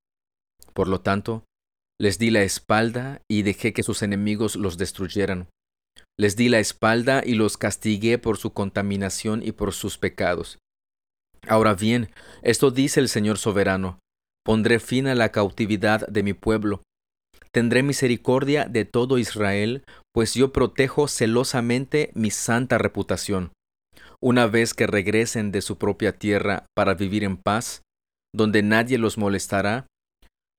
Por 0.74 0.88
lo 0.88 1.02
tanto, 1.02 1.46
les 2.00 2.20
di 2.20 2.30
la 2.30 2.44
espalda 2.44 3.22
y 3.28 3.42
dejé 3.42 3.74
que 3.74 3.82
sus 3.82 4.04
enemigos 4.04 4.56
los 4.56 4.78
destruyeran. 4.78 5.50
Les 6.20 6.36
di 6.36 6.50
la 6.50 6.60
espalda 6.60 7.24
y 7.26 7.34
los 7.34 7.58
castigué 7.58 8.20
por 8.20 8.38
su 8.38 8.54
contaminación 8.54 9.42
y 9.42 9.52
por 9.52 9.74
sus 9.74 9.98
pecados. 9.98 10.60
Ahora 11.48 11.74
bien, 11.74 12.12
esto 12.44 12.70
dice 12.70 13.00
el 13.00 13.10
Señor 13.10 13.40
soberano, 13.40 14.00
pondré 14.46 14.80
fin 14.80 15.08
a 15.08 15.16
la 15.16 15.32
cautividad 15.32 16.08
de 16.08 16.24
mi 16.24 16.34
pueblo 16.34 16.84
Tendré 17.54 17.84
misericordia 17.84 18.66
de 18.66 18.84
todo 18.84 19.20
Israel, 19.20 19.84
pues 20.14 20.36
yo 20.36 20.54
protejo 20.54 21.08
celosamente 21.08 22.12
mi 22.14 22.30
santa 22.32 22.78
reputación. 22.78 23.52
Una 24.22 24.48
vez 24.48 24.74
que 24.74 24.88
regresen 24.88 25.52
de 25.52 25.62
su 25.62 25.78
propia 25.78 26.18
tierra 26.18 26.66
para 26.76 26.94
vivir 26.94 27.24
en 27.24 27.36
paz, 27.36 27.82
donde 28.34 28.64
nadie 28.64 28.98
los 28.98 29.18
molestará, 29.18 29.88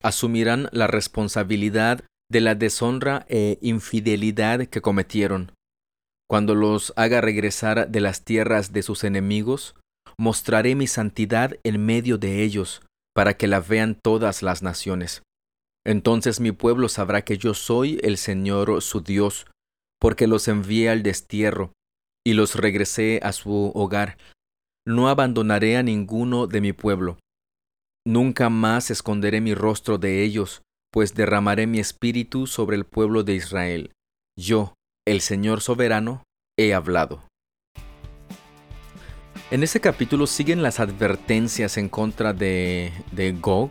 asumirán 0.03 0.69
la 0.73 0.87
responsabilidad 0.87 2.05
de 2.31 2.41
la 2.41 2.55
deshonra 2.55 3.27
e 3.29 3.59
infidelidad 3.63 4.67
que 4.67 4.83
cometieron. 4.83 5.53
Cuando 6.29 6.55
los 6.55 6.93
haga 6.97 7.21
regresar 7.21 7.89
de 7.89 8.01
las 8.01 8.25
tierras 8.25 8.73
de 8.73 8.83
sus 8.83 9.05
enemigos, 9.05 9.77
mostraré 10.19 10.75
mi 10.75 10.87
santidad 10.87 11.57
en 11.65 11.85
medio 11.85 12.19
de 12.19 12.43
ellos, 12.43 12.83
para 13.15 13.35
que 13.35 13.47
la 13.47 13.61
vean 13.61 13.95
todas 13.95 14.43
las 14.43 14.63
naciones. 14.63 15.23
Entonces 15.87 16.41
mi 16.41 16.53
pueblo 16.53 16.89
sabrá 16.89 17.23
que 17.23 17.37
yo 17.37 17.55
soy 17.55 18.01
el 18.03 18.17
Señor 18.17 18.81
su 18.83 19.03
Dios, 19.03 19.47
porque 20.01 20.27
los 20.27 20.49
envié 20.49 20.89
al 20.89 21.03
destierro 21.03 21.73
y 22.27 22.33
los 22.33 22.55
regresé 22.55 23.21
a 23.23 23.33
su 23.33 23.71
hogar. 23.75 24.17
No 24.87 25.09
abandonaré 25.09 25.77
a 25.77 25.83
ninguno 25.83 26.47
de 26.47 26.61
mi 26.61 26.73
pueblo. 26.73 27.19
Nunca 28.07 28.51
más 28.51 28.91
esconderé 28.91 29.41
mi 29.41 29.55
rostro 29.55 29.99
de 29.99 30.23
ellos, 30.23 30.63
pues 30.93 31.15
derramaré 31.15 31.67
mi 31.67 31.81
espíritu 31.81 32.47
sobre 32.47 32.77
el 32.77 32.85
pueblo 32.85 33.23
de 33.23 33.35
Israel. 33.35 33.93
Yo, 34.39 34.75
el 35.07 35.21
Señor 35.21 35.61
soberano, 35.61 36.23
he 36.59 36.75
hablado. 36.75 37.23
En 39.51 39.63
este 39.63 39.81
capítulo 39.81 40.27
siguen 40.27 40.63
las 40.63 40.81
advertencias 40.81 41.77
en 41.77 41.89
contra 41.89 42.33
de, 42.33 42.93
de 43.13 43.33
Gog, 43.33 43.71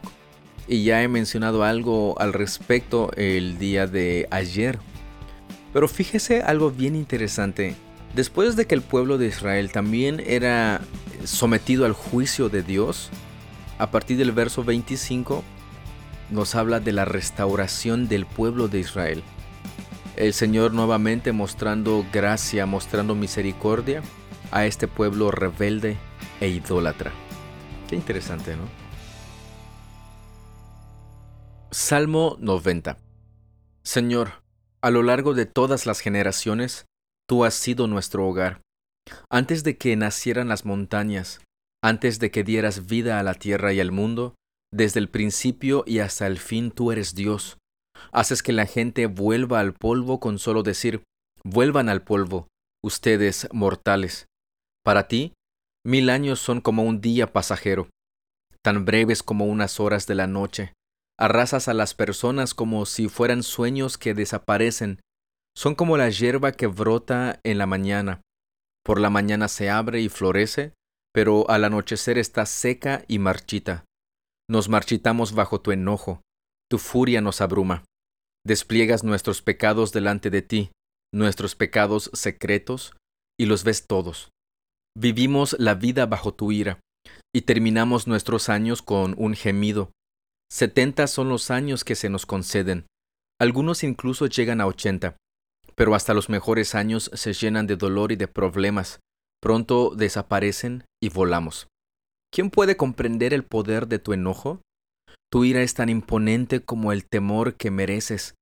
y 0.67 0.83
ya 0.83 1.03
he 1.03 1.07
mencionado 1.07 1.63
algo 1.63 2.19
al 2.19 2.33
respecto 2.33 3.11
el 3.15 3.57
día 3.57 3.87
de 3.87 4.27
ayer. 4.31 4.79
Pero 5.73 5.87
fíjese 5.87 6.41
algo 6.41 6.71
bien 6.71 6.95
interesante. 6.95 7.75
Después 8.15 8.55
de 8.55 8.67
que 8.67 8.75
el 8.75 8.81
pueblo 8.81 9.17
de 9.17 9.27
Israel 9.27 9.71
también 9.71 10.21
era 10.25 10.81
sometido 11.23 11.85
al 11.85 11.93
juicio 11.93 12.49
de 12.49 12.61
Dios, 12.61 13.09
a 13.79 13.89
partir 13.89 14.17
del 14.17 14.31
verso 14.31 14.63
25 14.63 15.43
nos 16.29 16.55
habla 16.55 16.79
de 16.79 16.91
la 16.91 17.05
restauración 17.05 18.07
del 18.07 18.25
pueblo 18.25 18.67
de 18.67 18.79
Israel. 18.79 19.23
El 20.15 20.33
Señor 20.33 20.73
nuevamente 20.73 21.31
mostrando 21.31 22.05
gracia, 22.13 22.67
mostrando 22.67 23.15
misericordia 23.15 24.03
a 24.51 24.65
este 24.67 24.87
pueblo 24.87 25.31
rebelde 25.31 25.97
e 26.39 26.49
idólatra. 26.49 27.11
Qué 27.89 27.95
interesante, 27.95 28.55
¿no? 28.55 28.82
Salmo 31.73 32.37
90 32.39 32.99
Señor, 33.81 34.43
a 34.83 34.91
lo 34.91 35.01
largo 35.01 35.33
de 35.33 35.47
todas 35.47 35.87
las 35.87 36.01
generaciones, 36.01 36.85
tú 37.27 37.45
has 37.45 37.55
sido 37.55 37.87
nuestro 37.87 38.27
hogar. 38.27 38.61
Antes 39.27 39.63
de 39.63 39.75
que 39.75 39.95
nacieran 39.95 40.49
las 40.49 40.65
montañas, 40.65 41.41
antes 41.83 42.19
de 42.19 42.29
que 42.29 42.43
dieras 42.43 42.85
vida 42.85 43.19
a 43.19 43.23
la 43.23 43.33
tierra 43.33 43.73
y 43.73 43.79
al 43.79 43.91
mundo, 43.91 44.35
desde 44.71 44.99
el 44.99 45.09
principio 45.09 45.83
y 45.87 45.97
hasta 45.97 46.27
el 46.27 46.37
fin 46.37 46.69
tú 46.69 46.91
eres 46.91 47.15
Dios. 47.15 47.57
Haces 48.11 48.43
que 48.43 48.53
la 48.53 48.67
gente 48.67 49.07
vuelva 49.07 49.59
al 49.59 49.73
polvo 49.73 50.19
con 50.19 50.37
solo 50.37 50.61
decir, 50.61 51.01
vuelvan 51.43 51.89
al 51.89 52.03
polvo, 52.03 52.49
ustedes 52.83 53.47
mortales. 53.51 54.27
Para 54.83 55.07
ti, 55.07 55.33
mil 55.83 56.11
años 56.11 56.39
son 56.39 56.61
como 56.61 56.83
un 56.83 57.01
día 57.01 57.33
pasajero, 57.33 57.89
tan 58.61 58.85
breves 58.85 59.23
como 59.23 59.45
unas 59.45 59.79
horas 59.79 60.05
de 60.05 60.13
la 60.13 60.27
noche. 60.27 60.73
Arrasas 61.19 61.67
a 61.67 61.73
las 61.73 61.93
personas 61.93 62.53
como 62.53 62.85
si 62.85 63.07
fueran 63.07 63.43
sueños 63.43 63.97
que 63.97 64.13
desaparecen. 64.13 64.99
Son 65.55 65.75
como 65.75 65.97
la 65.97 66.09
hierba 66.09 66.51
que 66.51 66.67
brota 66.67 67.39
en 67.43 67.57
la 67.57 67.65
mañana. 67.65 68.21
Por 68.83 68.99
la 68.99 69.09
mañana 69.09 69.47
se 69.47 69.69
abre 69.69 70.01
y 70.01 70.09
florece, 70.09 70.73
pero 71.13 71.49
al 71.49 71.63
anochecer 71.63 72.17
está 72.17 72.45
seca 72.45 73.05
y 73.07 73.19
marchita. 73.19 73.85
Nos 74.49 74.67
marchitamos 74.67 75.33
bajo 75.33 75.61
tu 75.61 75.71
enojo, 75.71 76.21
tu 76.69 76.79
furia 76.79 77.21
nos 77.21 77.39
abruma. 77.39 77.85
Despliegas 78.45 79.03
nuestros 79.03 79.41
pecados 79.41 79.93
delante 79.93 80.29
de 80.29 80.41
ti, 80.41 80.71
nuestros 81.13 81.55
pecados 81.55 82.09
secretos, 82.13 82.93
y 83.39 83.45
los 83.45 83.63
ves 83.63 83.87
todos. 83.87 84.31
Vivimos 84.97 85.55
la 85.59 85.75
vida 85.75 86.05
bajo 86.05 86.33
tu 86.33 86.51
ira, 86.51 86.79
y 87.33 87.43
terminamos 87.43 88.07
nuestros 88.07 88.49
años 88.49 88.81
con 88.81 89.15
un 89.17 89.35
gemido, 89.35 89.91
Setenta 90.53 91.07
son 91.07 91.29
los 91.29 91.49
años 91.49 91.83
que 91.83 91.95
se 91.95 92.09
nos 92.09 92.27
conceden. 92.27 92.85
Algunos 93.41 93.83
incluso 93.83 94.27
llegan 94.27 94.61
a 94.61 94.67
ochenta. 94.67 95.17
Pero 95.73 95.95
hasta 95.95 96.13
los 96.13 96.29
mejores 96.29 96.75
años 96.75 97.09
se 97.15 97.33
llenan 97.33 97.65
de 97.65 97.75
dolor 97.75 98.11
y 98.11 98.17
de 98.17 98.27
problemas. 98.27 98.99
Pronto 99.41 99.95
desaparecen 99.95 100.85
y 101.01 101.09
volamos. 101.09 101.69
¿Quién 102.31 102.51
puede 102.51 102.77
comprender 102.77 103.33
el 103.33 103.43
poder 103.43 103.87
de 103.87 103.97
tu 103.97 104.13
enojo? 104.13 104.61
Tu 105.31 105.43
ira 105.43 105.63
es 105.63 105.73
tan 105.73 105.89
imponente 105.89 106.63
como 106.63 106.91
el 106.91 107.07
temor 107.07 107.55
que 107.55 107.71
mereces. 107.71 108.35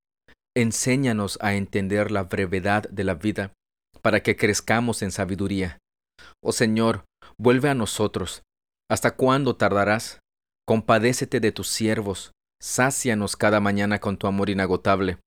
Enséñanos 0.53 1.37
a 1.41 1.53
entender 1.53 2.11
la 2.11 2.23
brevedad 2.23 2.89
de 2.89 3.05
la 3.05 3.13
vida, 3.13 3.53
para 4.01 4.21
que 4.21 4.35
crezcamos 4.35 5.01
en 5.01 5.13
sabiduría. 5.13 5.77
Oh 6.43 6.51
Señor, 6.51 7.05
vuelve 7.37 7.69
a 7.69 7.73
nosotros. 7.73 8.43
¿Hasta 8.89 9.11
cuándo 9.15 9.55
tardarás? 9.55 10.19
Compadécete 10.71 11.41
de 11.41 11.51
tus 11.51 11.67
siervos, 11.67 12.31
sácianos 12.61 13.35
cada 13.35 13.59
mañana 13.59 13.99
con 13.99 14.15
tu 14.15 14.25
amor 14.25 14.49
inagotable, 14.49 15.17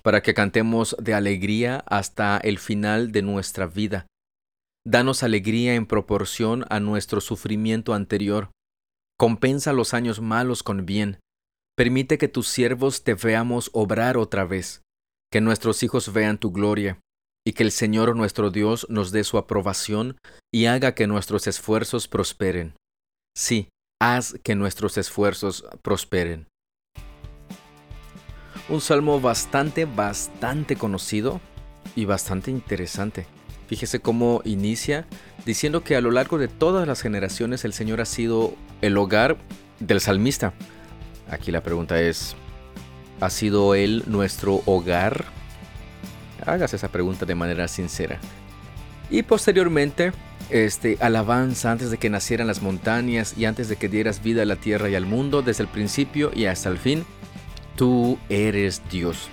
para 0.00 0.22
que 0.22 0.32
cantemos 0.32 0.96
de 0.98 1.12
alegría 1.12 1.84
hasta 1.86 2.38
el 2.38 2.58
final 2.58 3.12
de 3.12 3.20
nuestra 3.20 3.66
vida. 3.66 4.06
Danos 4.82 5.22
alegría 5.22 5.74
en 5.74 5.84
proporción 5.84 6.64
a 6.70 6.80
nuestro 6.80 7.20
sufrimiento 7.20 7.92
anterior. 7.92 8.50
Compensa 9.18 9.74
los 9.74 9.92
años 9.92 10.22
malos 10.22 10.62
con 10.62 10.86
bien. 10.86 11.18
Permite 11.76 12.16
que 12.16 12.28
tus 12.28 12.48
siervos 12.48 13.04
te 13.04 13.12
veamos 13.12 13.68
obrar 13.74 14.16
otra 14.16 14.46
vez, 14.46 14.80
que 15.30 15.42
nuestros 15.42 15.82
hijos 15.82 16.14
vean 16.14 16.38
tu 16.38 16.50
gloria, 16.50 16.98
y 17.46 17.52
que 17.52 17.62
el 17.62 17.72
Señor 17.72 18.16
nuestro 18.16 18.50
Dios 18.50 18.86
nos 18.88 19.12
dé 19.12 19.22
su 19.24 19.36
aprobación 19.36 20.16
y 20.50 20.64
haga 20.64 20.94
que 20.94 21.06
nuestros 21.06 21.46
esfuerzos 21.46 22.08
prosperen. 22.08 22.72
Sí, 23.36 23.68
haz 24.00 24.34
que 24.42 24.54
nuestros 24.54 24.98
esfuerzos 24.98 25.64
prosperen. 25.82 26.48
Un 28.68 28.80
salmo 28.80 29.20
bastante, 29.20 29.84
bastante 29.84 30.76
conocido 30.76 31.40
y 31.94 32.04
bastante 32.04 32.50
interesante. 32.50 33.26
Fíjese 33.66 34.00
cómo 34.00 34.42
inicia 34.44 35.06
diciendo 35.44 35.84
que 35.84 35.96
a 35.96 36.00
lo 36.00 36.10
largo 36.10 36.38
de 36.38 36.48
todas 36.48 36.86
las 36.86 37.00
generaciones 37.00 37.64
el 37.64 37.72
Señor 37.72 38.00
ha 38.00 38.06
sido 38.06 38.54
el 38.80 38.96
hogar 38.96 39.36
del 39.80 40.00
salmista. 40.00 40.54
Aquí 41.30 41.50
la 41.50 41.62
pregunta 41.62 42.00
es, 42.00 42.36
¿ha 43.20 43.30
sido 43.30 43.74
Él 43.74 44.04
nuestro 44.06 44.62
hogar? 44.66 45.24
Hagas 46.46 46.74
esa 46.74 46.88
pregunta 46.88 47.24
de 47.24 47.34
manera 47.34 47.68
sincera. 47.68 48.18
Y 49.10 49.22
posteriormente 49.22 50.12
este, 50.50 50.96
alabanza 51.00 51.72
antes 51.72 51.90
de 51.90 51.98
que 51.98 52.10
nacieran 52.10 52.46
las 52.46 52.62
montañas 52.62 53.34
y 53.36 53.44
antes 53.44 53.68
de 53.68 53.76
que 53.76 53.88
dieras 53.88 54.22
vida 54.22 54.42
a 54.42 54.46
la 54.46 54.56
tierra 54.56 54.88
y 54.88 54.94
al 54.94 55.06
mundo, 55.06 55.42
desde 55.42 55.62
el 55.62 55.68
principio 55.68 56.30
y 56.34 56.46
hasta 56.46 56.68
el 56.68 56.78
fin, 56.78 57.04
tú 57.76 58.18
eres 58.28 58.82
Dios. 58.90 59.28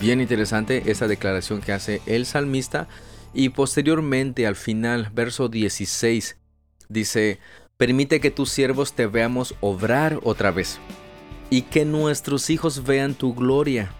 Bien 0.00 0.20
interesante 0.20 0.90
esa 0.90 1.06
declaración 1.06 1.60
que 1.60 1.72
hace 1.72 2.00
el 2.06 2.26
salmista 2.26 2.88
y 3.34 3.50
posteriormente 3.50 4.46
al 4.46 4.56
final, 4.56 5.10
verso 5.14 5.48
16, 5.48 6.36
dice, 6.88 7.38
permite 7.76 8.20
que 8.20 8.30
tus 8.30 8.50
siervos 8.50 8.94
te 8.94 9.06
veamos 9.06 9.54
obrar 9.60 10.20
otra 10.22 10.50
vez 10.50 10.78
y 11.50 11.62
que 11.62 11.84
nuestros 11.84 12.50
hijos 12.50 12.84
vean 12.84 13.14
tu 13.14 13.34
gloria 13.34 13.92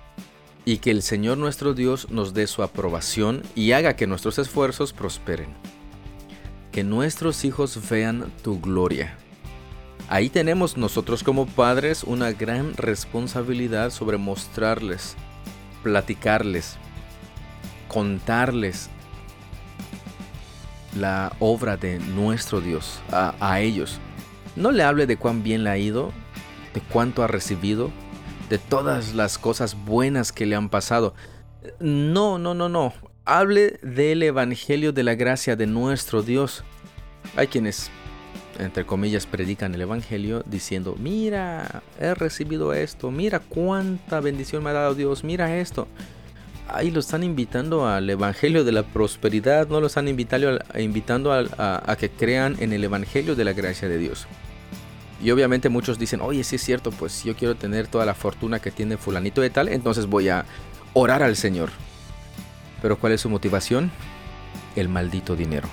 y 0.64 0.78
que 0.78 0.90
el 0.90 1.02
Señor 1.02 1.38
nuestro 1.38 1.74
Dios 1.74 2.10
nos 2.10 2.34
dé 2.34 2.46
su 2.46 2.62
aprobación 2.62 3.42
y 3.54 3.72
haga 3.72 3.96
que 3.96 4.06
nuestros 4.06 4.38
esfuerzos 4.38 4.92
prosperen 4.92 5.54
que 6.72 6.82
nuestros 6.82 7.44
hijos 7.44 7.78
vean 7.90 8.32
tu 8.42 8.58
gloria. 8.60 9.16
Ahí 10.08 10.30
tenemos 10.30 10.76
nosotros 10.76 11.22
como 11.22 11.46
padres 11.46 12.02
una 12.02 12.32
gran 12.32 12.74
responsabilidad 12.74 13.90
sobre 13.90 14.16
mostrarles, 14.16 15.14
platicarles, 15.82 16.76
contarles 17.88 18.88
la 20.98 21.34
obra 21.40 21.76
de 21.76 21.98
nuestro 21.98 22.60
Dios 22.60 23.00
a, 23.10 23.60
ellos. 23.60 23.98
No 24.56 24.72
le 24.72 24.82
hable 24.82 25.06
de 25.06 25.16
cuán 25.16 25.42
bien 25.42 25.64
le 25.64 25.70
ha 25.70 25.78
ido, 25.78 26.10
de 26.74 26.80
cuánto 26.80 27.22
ha 27.22 27.26
recibido, 27.26 27.90
de 28.48 28.58
todas 28.58 29.14
las 29.14 29.38
cosas 29.38 29.76
buenas 29.84 30.32
que 30.32 30.46
le 30.46 30.56
han 30.56 30.68
pasado. 30.68 31.14
No, 31.80 32.38
no, 32.38 32.54
no, 32.54 32.68
no 32.68 32.92
hable 33.24 33.78
del 33.82 34.22
Evangelio 34.22 34.92
de 34.92 35.04
la 35.04 35.14
gracia 35.14 35.56
de 35.56 35.66
nuestro 35.66 36.22
Dios. 36.22 36.64
Hay 37.36 37.46
quienes, 37.46 37.90
entre 38.58 38.84
comillas, 38.84 39.26
predican 39.26 39.74
el 39.74 39.82
Evangelio 39.82 40.42
diciendo, 40.46 40.96
mira, 40.98 41.82
he 42.00 42.14
recibido 42.14 42.72
esto, 42.72 43.10
mira 43.10 43.40
cuánta 43.40 44.20
bendición 44.20 44.62
me 44.62 44.70
ha 44.70 44.74
dado 44.74 44.94
Dios, 44.94 45.24
mira 45.24 45.56
esto. 45.56 45.86
Ahí 46.68 46.90
lo 46.90 47.00
están 47.00 47.22
invitando 47.22 47.86
al 47.86 48.08
Evangelio 48.08 48.64
de 48.64 48.72
la 48.72 48.82
prosperidad, 48.82 49.68
no 49.68 49.80
lo 49.80 49.88
están 49.88 50.08
invitando, 50.08 50.58
invitando 50.78 51.32
a, 51.32 51.96
que 51.98 52.10
crean 52.10 52.56
en 52.60 52.72
el 52.72 52.84
Evangelio 52.84 53.34
de 53.34 53.44
la 53.44 53.52
gracia 53.52 53.88
de 53.88 53.98
Dios. 53.98 54.26
Y 55.22 55.30
obviamente 55.30 55.68
muchos 55.68 55.98
dicen, 55.98 56.20
oye, 56.20 56.42
sí 56.42 56.56
es 56.56 56.62
cierto, 56.62 56.90
pues 56.90 57.22
yo 57.22 57.36
quiero 57.36 57.54
tener 57.54 57.86
toda 57.86 58.04
la 58.04 58.14
fortuna 58.14 58.58
que 58.58 58.72
tiene 58.72 58.96
fulanito 58.96 59.40
de 59.40 59.50
tal, 59.50 59.68
entonces 59.68 60.06
voy 60.06 60.28
a 60.28 60.44
orar 60.94 61.22
al 61.22 61.36
Señor. 61.36 61.70
Pero 62.82 62.98
¿cuál 62.98 63.12
es 63.12 63.20
su 63.20 63.30
motivación? 63.30 63.92
El 64.74 64.88
maldito 64.88 65.36
dinero. 65.36 65.68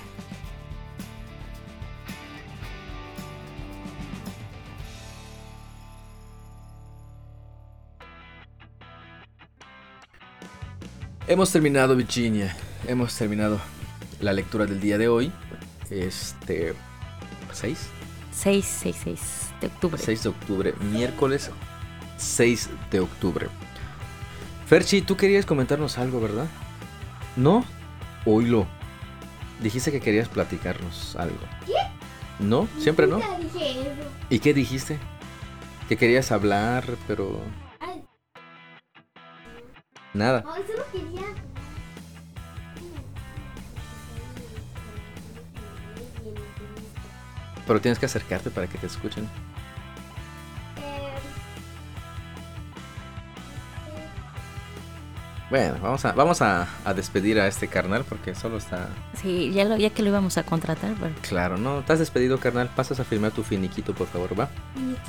Hemos 11.27 11.51
terminado 11.51 11.95
Virginia, 11.95 12.55
hemos 12.87 13.15
terminado 13.15 13.59
la 14.19 14.33
lectura 14.33 14.65
del 14.65 14.79
día 14.79 14.97
de 14.97 15.07
hoy. 15.07 15.31
Este 15.89 16.73
6. 17.51 17.87
6, 18.31 18.65
6, 18.65 18.95
6 19.03 19.19
de 19.61 19.67
octubre. 19.67 20.01
6 20.01 20.23
de 20.23 20.29
octubre, 20.29 20.73
miércoles 20.91 21.49
6 22.17 22.69
de 22.91 22.99
octubre. 22.99 23.47
Ferchi, 24.67 25.01
tú 25.01 25.17
querías 25.17 25.45
comentarnos 25.45 25.97
algo, 25.97 26.21
¿verdad? 26.21 26.47
¿No? 27.35 27.63
Oílo. 28.25 28.67
Dijiste 29.61 29.91
que 29.91 29.99
querías 30.01 30.29
platicarnos 30.29 31.15
algo. 31.15 31.37
¿Qué? 31.65 31.73
¿No? 32.39 32.67
¿Siempre 32.79 33.07
no? 33.07 33.17
Nunca 33.19 33.37
dije 33.39 33.71
eso. 33.81 34.09
¿Y 34.29 34.39
qué 34.39 34.53
dijiste? 34.53 34.97
Que 35.87 35.97
querías 35.97 36.31
hablar, 36.31 36.85
pero 37.07 37.41
Ay, 37.79 38.03
nada. 40.13 40.43
ay, 40.47 40.63
solo 40.67 40.83
quería. 40.91 41.25
Pero 47.67 47.81
tienes 47.81 47.99
que 47.99 48.05
acercarte 48.07 48.49
para 48.49 48.67
que 48.67 48.77
te 48.77 48.87
escuchen. 48.87 49.29
Bueno, 55.49 55.77
vamos 55.81 56.05
a, 56.05 56.11
vamos 56.11 56.41
a, 56.43 56.67
a 56.85 56.93
despedir 56.93 57.39
a 57.39 57.47
este 57.47 57.67
carnal 57.67 58.05
porque 58.07 58.35
solo 58.35 58.57
está... 58.57 58.87
Sí, 59.19 59.51
ya, 59.51 59.65
lo, 59.65 59.77
ya 59.77 59.89
que 59.89 60.03
lo 60.03 60.09
íbamos 60.09 60.37
a 60.37 60.43
contratar, 60.43 60.93
pero 60.99 61.15
Claro, 61.21 61.57
¿no? 61.57 61.79
¿Estás 61.79 61.97
despedido, 61.97 62.39
carnal? 62.39 62.69
Pasas 62.75 62.99
a 62.99 63.03
firmar 63.03 63.31
tu 63.31 63.41
finiquito, 63.41 63.95
por 63.95 64.05
favor, 64.07 64.39
¿va? 64.39 64.49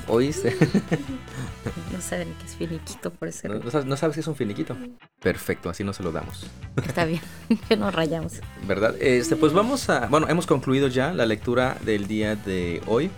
¿Oíste? 0.09 0.57
no 1.93 2.01
saben 2.01 2.35
qué 2.39 2.47
es 2.47 2.57
finiquito, 2.57 3.11
por 3.11 3.29
eso 3.29 3.49
¿No, 3.49 3.59
no 3.59 3.71
sabes, 3.71 3.87
no 3.87 3.97
sabes 3.99 4.15
qué 4.15 4.21
es 4.21 4.27
un 4.29 4.35
finiquito? 4.35 4.75
Perfecto, 5.21 5.69
así 5.69 5.85
no 5.85 5.93
se 5.93 6.03
lo 6.03 6.11
damos. 6.11 6.47
está 6.87 7.05
bien, 7.05 7.21
que 7.69 7.77
nos 7.77 7.95
rayamos. 7.95 8.41
¿Verdad? 8.67 8.95
Este, 8.99 9.37
pues 9.37 9.53
vamos 9.53 9.91
a... 9.91 10.07
Bueno, 10.07 10.27
hemos 10.31 10.47
concluido 10.47 10.89
ya 10.89 11.13
la 11.13 11.27
lectura 11.27 11.77
del 11.85 12.07
día 12.07 12.35
de 12.35 12.83
hoy. 12.87 13.11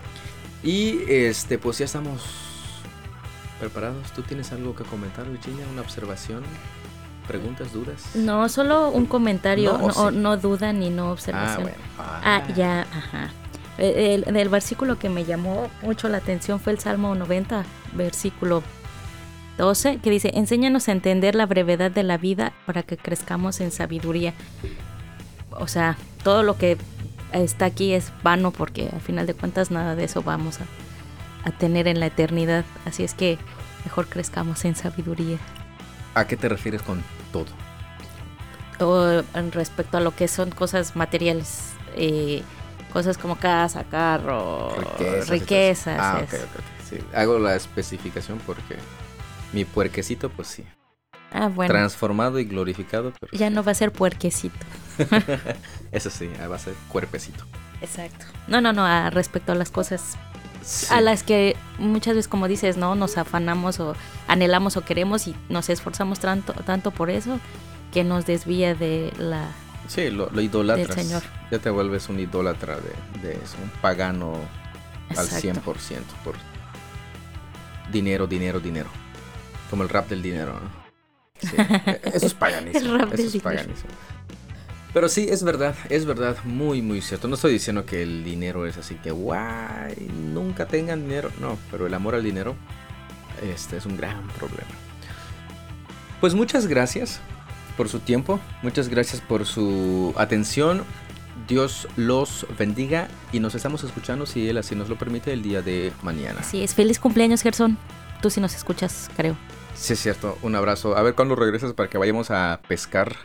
Y 0.65 1.01
este, 1.09 1.57
pues 1.59 1.79
ya 1.79 1.85
estamos 1.85 2.23
preparados. 3.61 4.11
¿Tú 4.11 4.23
tienes 4.23 4.51
algo 4.51 4.75
que 4.75 4.83
comentar, 4.83 5.29
Virginia? 5.31 5.65
¿Una 5.73 5.83
observación? 5.83 6.43
¿Preguntas, 7.33 7.73
dudas? 7.73 8.03
No, 8.15 8.49
solo 8.49 8.91
un 8.91 9.07
comentario, 9.07 9.79
No, 9.79 9.87
no, 9.89 10.11
sí. 10.11 10.17
no 10.17 10.37
duda 10.37 10.73
ni 10.73 10.91
no 10.91 11.07
Ah, 11.09 11.13
observación. 11.13 11.63
bueno. 11.63 11.79
Ah, 11.99 12.43
ya, 12.55 12.83
ajá. 12.83 13.31
El, 13.79 14.37
el 14.37 14.49
versículo 14.51 14.99
que 14.99 15.09
me 15.09 15.25
llamó 15.25 15.69
mucho 15.83 16.09
la 16.11 16.19
atención 16.19 16.61
fue 16.61 16.73
el 16.75 16.79
Salmo 16.79 17.15
90, 17.15 17.65
versículo 17.95 18.63
12, 19.57 19.99
que 19.99 20.11
dice, 20.11 20.31
enséñanos 20.35 20.89
a 20.89 20.93
entender 20.93 21.35
la 21.35 21.47
brevedad 21.47 21.91
de 21.91 22.03
la 22.03 22.19
vida 22.19 22.53
para 22.67 22.83
que 22.83 22.97
crezcamos 22.99 23.61
en 23.61 23.71
sabiduría. 23.73 24.35
O 25.53 25.69
sea, 25.69 25.97
todo 26.23 26.43
lo 26.43 26.57
que 26.59 26.77
está 27.33 27.65
aquí 27.65 27.93
es 27.95 28.13
vano 28.23 28.51
porque 28.51 28.91
al 28.93 29.01
final 29.01 29.27
de 29.27 29.35
cuentas 29.35 29.71
nada 29.71 29.95
de 29.95 30.05
eso 30.05 30.23
vamos 30.23 30.59
a, 30.61 31.49
a 31.49 31.51
tener 31.53 31.89
en 31.89 31.99
la 31.99 32.07
eternidad. 32.07 32.65
Así 32.85 33.05
es 33.05 33.15
que 33.15 33.39
mejor 33.85 34.07
crezcamos 34.07 34.65
en 34.67 34.77
sabiduría. 34.77 35.39
¿A 36.15 36.27
qué 36.27 36.37
te 36.37 36.49
refieres 36.51 36.83
con 36.83 37.03
todo? 37.33 37.47
o 38.81 39.23
respecto 39.53 39.97
a 39.97 40.01
lo 40.01 40.15
que 40.15 40.27
son 40.29 40.51
cosas 40.51 40.97
materiales, 40.97 41.71
eh, 41.95 42.43
cosas 42.93 43.17
como 43.17 43.37
casa, 43.37 43.85
carro, 43.85 44.75
Riquezas. 44.77 45.29
riquezas. 45.29 45.99
Ah, 46.01 46.21
es- 46.21 46.35
ok, 46.35 46.41
ok, 46.41 46.57
ok. 46.59 46.65
Sí, 46.91 46.99
hago 47.15 47.39
la 47.39 47.55
especificación 47.55 48.39
porque 48.45 48.77
mi 49.53 49.65
puerquecito, 49.65 50.31
pues 50.31 50.49
sí. 50.49 50.65
Ah, 51.33 51.49
bueno, 51.49 51.73
Transformado 51.73 52.39
y 52.39 52.45
glorificado, 52.45 53.13
pero 53.19 53.33
ya 53.33 53.49
no 53.51 53.63
va 53.63 53.73
a 53.73 53.75
ser 53.75 53.93
puerquecito. 53.93 54.59
eso 55.93 56.11
sí, 56.11 56.29
va 56.51 56.57
a 56.57 56.59
ser 56.59 56.75
cuerpecito. 56.89 57.45
Exacto. 57.81 58.27
No, 58.49 58.61
no, 58.61 58.73
no, 58.73 58.85
a 58.85 59.11
respecto 59.11 59.53
a 59.53 59.55
las 59.55 59.71
cosas 59.71 60.17
Sí. 60.63 60.87
a 60.91 61.01
las 61.01 61.23
que 61.23 61.57
muchas 61.79 62.15
veces, 62.15 62.29
como 62.29 62.49
dices, 62.49 62.77
no, 62.77 62.95
nos 62.95 63.19
afanamos 63.19 63.81
o 63.81 63.95
anhelamos 64.29 64.77
o 64.77 64.85
queremos 64.85 65.27
y 65.29 65.35
nos 65.49 65.69
esforzamos 65.69 66.21
tanto, 66.21 66.53
tanto 66.53 66.91
por 66.91 67.11
eso 67.11 67.39
que 67.93 68.05
nos 68.05 68.25
desvía 68.27 68.75
de 68.75 69.13
la... 69.19 69.49
Sí, 69.89 70.11
lo, 70.11 70.31
lo 70.31 70.41
idolatras. 70.41 70.97
Del 70.97 71.05
Señor. 71.07 71.23
Ya 71.51 71.59
te 71.59 71.69
vuelves 71.71 72.09
un 72.09 72.21
idólatra 72.21 72.77
de, 72.77 73.21
de 73.29 73.33
eso, 73.35 73.57
un 73.63 73.69
pagano 73.81 74.35
al 75.11 75.27
Exacto. 75.27 75.61
100% 75.73 75.99
por 76.25 76.35
dinero, 77.91 78.27
dinero, 78.27 78.61
dinero. 78.61 78.89
Como 79.71 79.83
el 79.83 79.89
rap 79.89 80.09
del 80.09 80.23
dinero, 80.23 80.55
¿no? 80.55 80.83
Sí, 81.41 81.55
e- 81.59 82.01
Eso 82.15 82.27
es 82.27 82.35
paganismo. 82.35 82.81
El 82.81 82.99
rap 83.01 83.09
eso 83.09 83.17
del 83.17 83.27
es 83.27 83.33
dinero. 83.33 83.51
paganismo. 83.57 83.91
Pero 84.93 85.09
sí, 85.09 85.27
es 85.31 85.43
verdad, 85.43 85.75
es 85.89 86.05
verdad, 86.05 86.37
muy, 86.45 86.83
muy 86.83 87.01
cierto. 87.01 87.27
No 87.27 87.37
estoy 87.37 87.53
diciendo 87.53 87.87
que 87.87 88.03
el 88.03 88.25
dinero 88.25 88.67
es 88.67 88.77
así 88.77 88.97
que, 88.97 89.11
guay, 89.11 90.11
nunca 90.35 90.67
tengan 90.67 91.03
dinero. 91.03 91.31
No, 91.41 91.59
pero 91.71 91.87
el 91.87 91.95
amor 91.95 92.15
al 92.15 92.23
dinero 92.23 92.55
este 93.43 93.77
es 93.79 93.87
un 93.87 93.97
gran 93.97 94.27
problema. 94.39 94.71
Pues 96.21 96.35
muchas 96.35 96.67
gracias 96.67 97.21
por 97.77 97.89
su 97.89 98.01
tiempo, 98.01 98.39
muchas 98.63 98.89
gracias 98.89 99.21
por 99.21 99.47
su 99.47 100.15
atención. 100.17 100.85
Dios 101.49 101.89
los 101.97 102.47
bendiga 102.59 103.09
y 103.33 103.41
nos 103.41 103.55
estamos 103.55 103.83
escuchando, 103.83 104.27
si 104.27 104.49
Él 104.49 104.59
así 104.59 104.75
nos 104.75 104.89
lo 104.89 104.97
permite, 104.97 105.33
el 105.33 105.43
día 105.43 105.63
de 105.63 105.93
mañana. 106.03 106.41
Así 106.41 106.63
es, 106.63 106.75
feliz 106.75 107.01
cumpleaños, 107.01 107.43
Gerson. 107.43 107.79
Tú 108.21 108.31
sí 108.31 108.41
nos 108.41 108.55
escuchas, 108.55 109.11
creo. 109.17 109.37
Sí, 109.75 109.95
es 109.95 110.01
cierto. 110.01 110.39
Un 110.43 110.55
abrazo. 110.55 110.97
A 110.97 111.03
ver 111.03 111.15
cuándo 111.15 111.35
regresas 111.35 111.73
para 111.73 111.89
que 111.89 111.99
vayamos 111.99 112.31
a 112.31 112.61
pescar. 112.69 113.17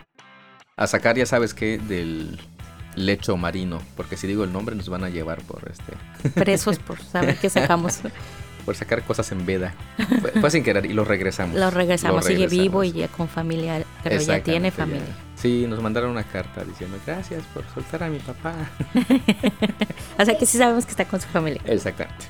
A 0.77 0.85
sacar, 0.85 1.17
ya 1.17 1.25
sabes 1.25 1.55
qué, 1.55 1.79
del 1.79 2.39
lecho 2.95 3.35
marino. 3.35 3.81
Porque 3.95 4.15
si 4.15 4.27
digo 4.27 4.43
el 4.43 4.53
nombre 4.53 4.75
nos 4.75 4.89
van 4.89 5.03
a 5.03 5.09
llevar 5.09 5.41
por 5.41 5.69
este. 5.71 6.29
Presos 6.29 6.77
por 6.77 7.01
saber 7.01 7.37
qué 7.37 7.49
sacamos. 7.49 7.99
Por 8.67 8.75
sacar 8.75 9.01
cosas 9.03 9.31
en 9.31 9.45
veda. 9.45 9.73
Fue, 10.19 10.31
fue 10.41 10.51
sin 10.51 10.61
querer 10.61 10.85
y 10.87 10.91
lo 10.91 11.05
regresamos. 11.05 11.55
Lo 11.55 11.71
regresamos, 11.71 12.17
Lo 12.17 12.21
sigue 12.29 12.47
vivo 12.47 12.83
y 12.83 12.91
ya 12.91 13.07
con 13.07 13.29
familia, 13.29 13.81
pero 14.03 14.19
ya 14.19 14.43
tiene 14.43 14.71
familia. 14.71 15.05
ya. 15.07 15.41
Sí, 15.41 15.65
nos 15.69 15.81
mandaron 15.81 16.11
una 16.11 16.25
carta 16.25 16.65
diciendo 16.65 16.97
gracias 17.05 17.43
por 17.53 17.63
soltar 17.73 18.03
a 18.03 18.09
mi 18.09 18.19
papá. 18.19 18.53
O 20.19 20.25
sea 20.25 20.37
que 20.37 20.45
sí 20.45 20.57
sabemos 20.57 20.83
que 20.83 20.91
está 20.91 21.05
con 21.05 21.21
su 21.21 21.29
familia. 21.29 21.61
Exactamente. 21.63 22.25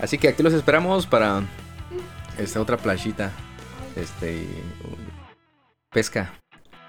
Así 0.00 0.18
que 0.18 0.28
aquí 0.28 0.40
los 0.44 0.52
esperamos 0.52 1.04
para 1.04 1.42
esta 2.38 2.60
otra 2.60 2.76
playita. 2.76 3.32
Este. 3.96 4.46
pesca. 5.90 6.32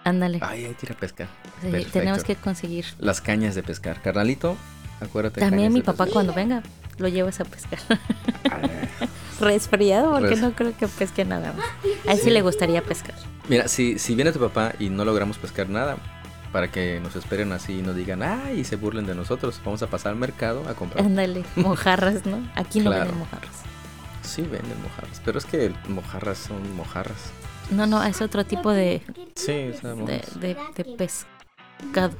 Ándale. 0.07 0.39
Ay, 0.41 0.65
hay 0.65 0.73
que 0.73 0.85
ir 0.85 0.91
a 0.91 0.95
pescar. 0.95 1.27
Sí, 1.61 1.85
tenemos 1.91 2.23
que 2.23 2.35
conseguir. 2.35 2.85
Las 2.99 3.19
cañas 3.21 3.55
de 3.55 3.63
pescar. 3.63 4.01
Carnalito, 4.01 4.55
acuérdate. 5.01 5.39
También 5.41 5.73
mi 5.73 5.81
papá 5.81 6.05
pescar. 6.05 6.13
cuando 6.13 6.33
venga 6.33 6.63
lo 6.97 7.07
llevas 7.07 7.39
a 7.39 7.45
pescar. 7.45 7.79
Ah, 8.49 8.61
Resfriado 9.41 10.11
porque 10.13 10.29
Res- 10.29 10.39
no 10.41 10.53
creo 10.53 10.75
que 10.75 10.87
pesque 10.87 11.25
nada 11.25 11.53
más. 11.53 11.65
A 12.07 12.13
él 12.13 12.19
sí 12.19 12.29
le 12.29 12.41
gustaría 12.41 12.81
pescar. 12.81 13.13
Mira, 13.49 13.67
si, 13.67 13.99
si 13.99 14.15
viene 14.15 14.31
tu 14.31 14.39
papá 14.39 14.73
y 14.79 14.89
no 14.89 15.03
logramos 15.05 15.37
pescar 15.37 15.69
nada, 15.69 15.97
para 16.51 16.71
que 16.71 16.99
nos 17.01 17.15
esperen 17.15 17.51
así 17.51 17.79
y 17.79 17.81
no 17.81 17.93
digan, 17.93 18.23
ay, 18.23 18.61
y 18.61 18.63
se 18.63 18.77
burlen 18.77 19.05
de 19.05 19.13
nosotros, 19.15 19.59
vamos 19.65 19.83
a 19.83 19.87
pasar 19.87 20.13
al 20.13 20.17
mercado 20.17 20.67
a 20.67 20.73
comprar. 20.73 21.05
Ándale, 21.05 21.43
mojarras, 21.55 22.25
¿no? 22.25 22.39
Aquí 22.55 22.79
no 22.79 22.89
Claro. 22.89 23.05
venden 23.05 23.19
mojarras. 23.19 23.51
Sí, 24.23 24.41
venden 24.41 24.81
mojarras, 24.81 25.21
pero 25.23 25.37
es 25.37 25.45
que 25.45 25.71
mojarras 25.89 26.37
son 26.37 26.75
mojarras. 26.75 27.31
No, 27.71 27.85
no, 27.85 28.03
es 28.03 28.21
otro 28.21 28.45
tipo 28.45 28.71
de, 28.71 29.01
Sí, 29.35 29.51
de, 29.53 30.23
de, 30.39 30.57
de 30.75 30.85
pescado. 30.97 32.15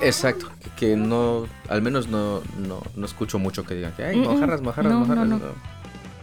Exacto, 0.00 0.50
que, 0.76 0.96
no, 0.96 1.46
al 1.68 1.82
menos 1.82 2.08
no, 2.08 2.42
no, 2.58 2.82
no 2.94 3.06
escucho 3.06 3.38
mucho 3.38 3.64
que 3.64 3.74
digan 3.74 3.92
que, 3.92 4.04
ay, 4.04 4.16
mm, 4.16 4.22
mojarras, 4.22 4.60
mojarras, 4.60 4.92
no, 4.92 5.00
mojarras. 5.00 5.28
no. 5.28 5.38
no. 5.38 5.72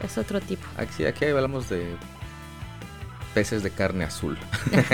Es 0.03 0.17
otro 0.17 0.39
tipo. 0.39 0.65
Aquí, 0.77 1.05
aquí 1.05 1.25
hablamos 1.25 1.69
de 1.69 1.95
peces 3.33 3.63
de 3.63 3.71
carne 3.71 4.05
azul. 4.05 4.37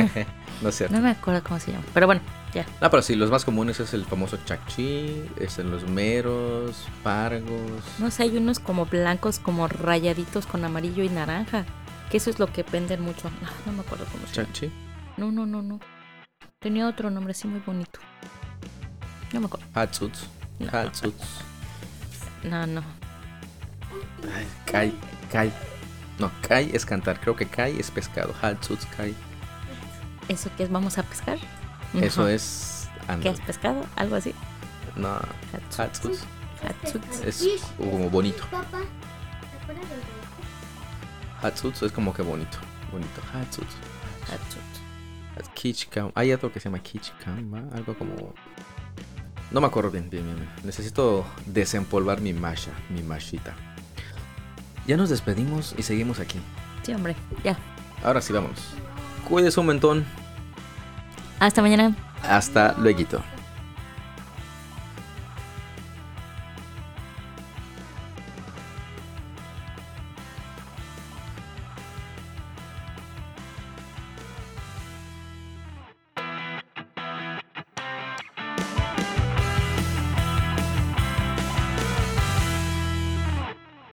no 0.61 0.69
es 0.69 0.75
cierto. 0.75 0.95
No 0.95 1.01
me 1.01 1.11
acuerdo 1.11 1.43
cómo 1.43 1.59
se 1.59 1.71
llama. 1.71 1.83
Pero 1.93 2.07
bueno, 2.07 2.21
ya. 2.53 2.65
No, 2.81 2.89
pero 2.89 3.03
sí, 3.03 3.15
los 3.15 3.29
más 3.29 3.45
comunes 3.45 3.79
es 3.79 3.93
el 3.93 4.05
famoso 4.05 4.37
chacchi, 4.45 5.23
es 5.39 5.59
en 5.59 5.69
los 5.69 5.87
meros, 5.87 6.87
pargos. 7.03 7.83
No 7.99 8.09
sé, 8.09 8.23
hay 8.23 8.37
unos 8.37 8.59
como 8.59 8.85
blancos, 8.87 9.39
como 9.39 9.67
rayaditos 9.67 10.45
con 10.45 10.65
amarillo 10.65 11.03
y 11.03 11.09
naranja. 11.09 11.65
Que 12.09 12.17
eso 12.17 12.29
es 12.29 12.39
lo 12.39 12.47
que 12.47 12.63
venden 12.63 13.01
mucho. 13.01 13.29
Ah, 13.43 13.49
no 13.65 13.71
me 13.73 13.81
acuerdo 13.81 14.05
cómo 14.11 14.25
se 14.27 14.35
llama. 14.43 14.73
No, 15.17 15.31
no, 15.31 15.45
no, 15.45 15.61
no. 15.61 15.79
Tenía 16.59 16.87
otro 16.87 17.09
nombre 17.09 17.31
así 17.31 17.47
muy 17.47 17.59
bonito. 17.61 17.99
No 19.33 19.39
me 19.41 19.45
acuerdo. 19.47 19.65
Hatsuts. 19.73 20.27
No. 20.59 20.69
Hatsuts. 20.71 21.25
No, 22.43 22.65
no. 22.67 22.83
Ay, 24.35 24.47
Kai, 24.65 24.93
Kai. 25.31 25.51
No, 26.19 26.31
Kai 26.47 26.69
es 26.73 26.85
cantar. 26.85 27.19
Creo 27.19 27.35
que 27.35 27.45
Kai 27.45 27.79
es 27.79 27.91
pescado. 27.91 28.33
Hatsuts, 28.41 28.85
Kai. 28.97 29.13
¿Eso 30.27 30.49
qué 30.57 30.63
es? 30.63 30.71
¿Vamos 30.71 30.97
a 30.97 31.03
pescar? 31.03 31.37
Eso 31.93 32.21
No. 32.23 32.27
es. 32.27 32.87
¿Qué 33.21 33.29
has 33.29 33.39
pescado? 33.41 33.85
Algo 33.95 34.15
así. 34.15 34.33
No, 34.95 35.19
Hatsuts. 35.77 36.23
Hatsuts 36.63 37.21
Hatsuts. 37.21 37.21
es 37.21 37.61
como 37.77 38.09
bonito. 38.09 38.43
Papá, 41.45 41.55
¿te 41.55 41.59
acuerdas 41.59 41.81
del 41.81 41.81
banco? 41.81 41.81
Hatsuts 41.81 41.83
es 41.83 41.91
como 41.91 42.13
que 42.13 42.21
bonito. 42.21 42.57
Bonito. 42.91 43.21
Hatsuts. 43.33 43.75
Hatsuts. 44.23 45.53
Kichikam. 45.53 46.11
Hay 46.15 46.31
otro 46.31 46.51
que 46.51 46.59
se 46.59 46.65
llama 46.69 46.79
Kichikam, 46.79 47.53
¿va? 47.53 47.75
algo 47.75 47.93
como. 47.97 48.33
No 49.51 49.61
me 49.61 49.67
acuerdo 49.67 49.91
bien, 49.91 50.09
bien, 50.09 50.25
bien. 50.25 50.49
Necesito 50.63 51.25
desempolvar 51.45 52.21
mi 52.21 52.33
masha, 52.33 52.71
mi 52.89 53.03
mashita. 53.03 53.53
Ya 54.87 54.97
nos 54.97 55.09
despedimos 55.09 55.75
y 55.77 55.83
seguimos 55.83 56.19
aquí. 56.19 56.39
Sí, 56.83 56.93
hombre, 56.93 57.15
ya. 57.43 57.57
Ahora 58.03 58.21
sí, 58.21 58.33
vámonos. 58.33 58.59
Cuídese 59.27 59.59
un 59.59 59.65
montón. 59.67 60.05
Hasta 61.39 61.61
mañana. 61.61 61.95
Hasta 62.23 62.75
luego. 62.77 63.21